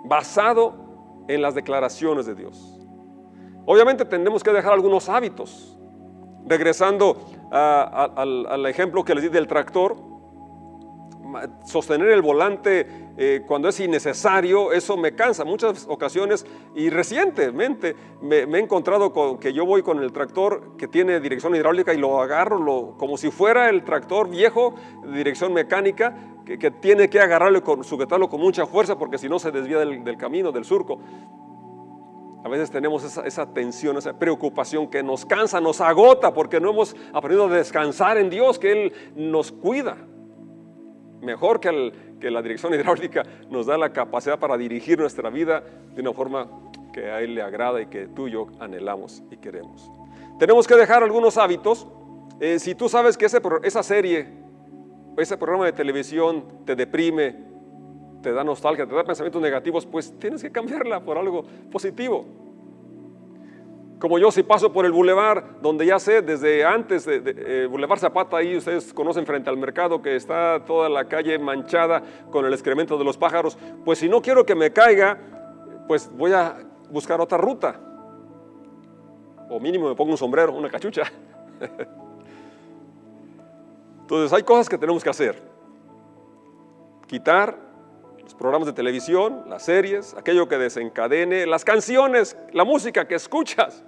basado 0.04 1.24
en 1.28 1.42
las 1.42 1.56
declaraciones 1.56 2.26
de 2.26 2.36
Dios. 2.36 2.80
Obviamente 3.66 4.06
tenemos 4.06 4.44
que 4.44 4.52
dejar 4.52 4.74
algunos 4.74 5.08
hábitos. 5.08 5.78
Regresando 6.46 7.18
al, 7.52 8.66
ejemplo 8.66 9.06
que 9.06 9.14
les 9.14 9.24
di 9.24 9.30
del 9.30 9.48
tractor, 9.48 9.96
sostener 11.66 12.10
el 12.10 12.22
volante 12.22 13.01
eh, 13.18 13.44
cuando 13.46 13.70
es 13.70 13.80
innecesario, 13.80 14.72
eso 14.72 14.98
me 14.98 15.14
cansa 15.16 15.44
muchas 15.44 15.86
ocasiones 15.90 16.46
y 16.76 16.90
recientemente 16.90 17.96
me, 18.22 18.40
he 18.40 18.60
encontrado 18.60 19.12
con 19.12 19.38
que 19.38 19.54
yo 19.54 19.66
voy 19.66 19.82
con 19.82 20.02
el 20.02 20.12
tractor 20.12 20.78
que 20.78 20.88
tiene 20.88 21.20
dirección 21.20 21.56
hidráulica 21.56 21.94
y 21.94 21.98
lo 21.98 22.22
agarro 22.22 22.96
como 22.98 23.18
si 23.18 23.32
fuera 23.32 23.70
el 23.70 23.84
tractor 23.84 24.30
viejo 24.30 24.76
de 25.04 25.18
dirección 25.18 25.54
mecánica 25.54 26.16
que, 26.46 26.72
tiene 26.72 27.10
que 27.10 27.20
agarrarlo 27.20 27.60
y 27.60 27.84
sujetarlo 27.84 28.30
con 28.30 28.42
mucha 28.42 28.66
fuerza 28.66 28.98
porque 28.98 29.18
si 29.18 29.30
no 29.30 29.40
se 29.40 29.52
desvía 29.52 29.80
del 29.80 30.18
camino, 30.18 30.52
del 30.52 30.66
surco. 30.66 31.00
A 32.44 32.50
veces 32.50 32.72
tenemos 32.72 33.04
esa, 33.04 33.54
tensión, 33.54 33.98
esa 33.98 34.18
preocupación 34.18 34.88
que 34.88 35.04
nos 35.04 35.26
cansa, 35.26 35.62
nos 35.62 35.80
agota 35.80 36.34
porque 36.34 36.60
no 36.60 36.72
hemos 36.72 36.96
aprendido 37.14 37.46
a 37.46 37.50
descansar 37.50 38.18
en 38.18 38.32
Dios, 38.32 38.58
que 38.58 38.72
Él 38.72 38.94
nos 39.16 39.52
cuida. 39.52 39.98
Mejor 41.22 41.60
que, 41.60 42.30
la 42.30 42.42
dirección 42.42 42.74
hidráulica 42.76 43.24
nos 43.50 43.68
da 43.68 43.78
la 43.78 43.94
capacidad 43.94 44.40
para 44.40 44.58
dirigir 44.58 45.00
nuestra 45.00 45.30
vida 45.30 45.64
de 45.94 46.02
una 46.02 46.14
forma 46.14 46.48
que 46.94 47.10
a 47.10 47.22
Él 47.22 47.36
le 47.36 47.42
agrada 47.42 47.82
y 47.82 47.88
que 47.88 48.08
tú 48.08 48.28
y 48.28 48.32
yo 48.32 48.48
anhelamos 48.60 49.24
y 49.32 49.38
queremos. 49.38 49.90
Tenemos 50.40 50.68
que 50.68 50.76
dejar 50.76 51.04
algunos 51.04 51.38
hábitos. 51.38 51.88
Eh, 52.40 52.60
si 52.60 52.76
tú 52.76 52.90
sabes 52.90 53.18
que 53.18 53.26
ese, 53.26 53.40
esa 53.64 53.84
serie, 53.84 54.28
ese 55.18 55.38
programa 55.38 55.66
de 55.66 55.74
televisión 55.74 56.44
te 56.66 56.76
deprime, 56.76 57.52
te 58.22 58.32
da 58.32 58.44
nostalgia, 58.44 58.88
te 58.88 58.96
da 58.96 59.04
pensamientos 59.04 59.42
negativos, 59.42 59.86
pues 59.86 60.18
tienes 60.20 60.42
que 60.42 60.52
cambiarla 60.52 61.04
por 61.04 61.18
algo 61.18 61.44
positivo. 61.72 62.26
Como 64.02 64.18
yo 64.18 64.32
si 64.32 64.42
paso 64.42 64.74
por 64.74 64.88
el 64.88 64.92
bulevar, 64.92 65.62
donde 65.62 65.86
ya 65.86 66.00
sé 66.00 66.24
desde 66.24 66.66
antes 66.66 67.06
de, 67.06 67.22
eh, 67.24 67.68
Boulevard 67.68 68.00
Zapata, 68.00 68.38
ahí 68.38 68.58
ustedes 68.58 68.92
conocen 68.96 69.28
frente 69.28 69.48
al 69.48 69.58
mercado 69.58 70.02
que 70.02 70.16
está 70.16 70.66
toda 70.66 70.90
la 70.90 71.06
calle 71.06 71.38
manchada 71.38 72.02
con 72.32 72.44
el 72.44 72.52
excremento 72.52 72.98
de 72.98 73.04
los 73.04 73.16
pájaros, 73.16 73.60
pues 73.86 74.00
si 74.00 74.10
no 74.10 74.20
quiero 74.20 74.44
que 74.44 74.56
me 74.56 74.74
caiga, 74.74 75.20
pues 75.88 76.10
voy 76.12 76.34
a 76.34 76.58
buscar 76.90 77.22
otra 77.22 77.38
ruta. 77.38 77.80
O 79.52 79.60
mínimo 79.60 79.90
me 79.90 79.96
pongo 79.96 80.10
un 80.10 80.18
sombrero, 80.18 80.52
una 80.52 80.72
cachucha. 80.72 81.04
Entonces 84.02 84.34
hay 84.34 84.42
cosas 84.42 84.68
que 84.68 84.80
tenemos 84.80 85.04
que 85.04 85.12
hacer. 85.12 85.44
Quitar 87.06 87.56
programas 88.34 88.66
de 88.66 88.74
televisión, 88.74 89.44
las 89.48 89.64
series, 89.64 90.16
aquello 90.16 90.48
que 90.48 90.58
desencadene, 90.58 91.46
las 91.46 91.64
canciones, 91.64 92.38
la 92.52 92.64
música 92.64 93.08
que 93.08 93.16
escuchas. 93.16 93.84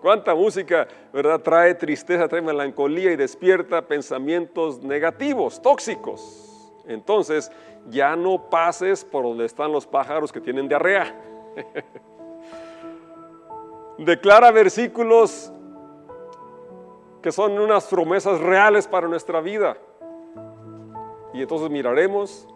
¿Cuánta 0.00 0.34
música, 0.34 0.88
verdad, 1.12 1.40
trae 1.40 1.74
tristeza, 1.74 2.26
trae 2.26 2.40
melancolía 2.40 3.12
y 3.12 3.16
despierta 3.16 3.82
pensamientos 3.82 4.82
negativos, 4.82 5.60
tóxicos? 5.60 6.72
Entonces, 6.86 7.52
ya 7.88 8.16
no 8.16 8.48
pases 8.48 9.04
por 9.04 9.24
donde 9.24 9.44
están 9.44 9.72
los 9.72 9.86
pájaros 9.86 10.32
que 10.32 10.40
tienen 10.40 10.68
diarrea. 10.68 11.14
Declara 13.98 14.50
versículos 14.50 15.52
que 17.20 17.30
son 17.30 17.58
unas 17.58 17.86
promesas 17.86 18.40
reales 18.40 18.88
para 18.88 19.06
nuestra 19.06 19.42
vida. 19.42 19.76
Y 21.34 21.42
entonces 21.42 21.70
miraremos 21.70 22.48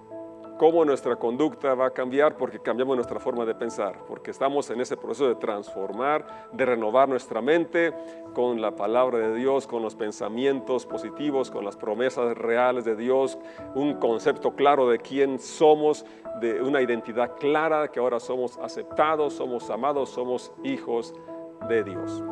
cómo 0.59 0.85
nuestra 0.85 1.17
conducta 1.17 1.75
va 1.75 1.87
a 1.87 1.91
cambiar 1.91 2.37
porque 2.37 2.59
cambiamos 2.59 2.97
nuestra 2.97 3.19
forma 3.19 3.45
de 3.45 3.55
pensar, 3.55 3.99
porque 4.07 4.31
estamos 4.31 4.71
en 4.71 4.81
ese 4.81 4.97
proceso 4.97 5.29
de 5.29 5.35
transformar, 5.35 6.49
de 6.53 6.65
renovar 6.65 7.09
nuestra 7.09 7.41
mente 7.41 7.93
con 8.35 8.61
la 8.61 8.75
palabra 8.75 9.19
de 9.19 9.35
Dios, 9.35 9.67
con 9.67 9.83
los 9.83 9.95
pensamientos 9.95 10.87
positivos, 10.87 11.51
con 11.51 11.65
las 11.65 11.77
promesas 11.77 12.37
reales 12.37 12.85
de 12.85 12.97
Dios, 12.97 13.39
un 13.75 13.95
concepto 13.95 14.55
claro 14.55 14.89
de 14.89 14.99
quién 14.99 15.39
somos, 15.39 16.05
de 16.41 16.63
una 16.63 16.83
identidad 16.83 17.37
clara, 17.39 17.89
que 17.89 18.01
ahora 18.01 18.21
somos 18.21 18.59
aceptados, 18.59 19.35
somos 19.35 19.71
amados, 19.71 20.11
somos 20.11 20.53
hijos 20.63 21.15
de 21.69 21.85
Dios. 21.85 22.23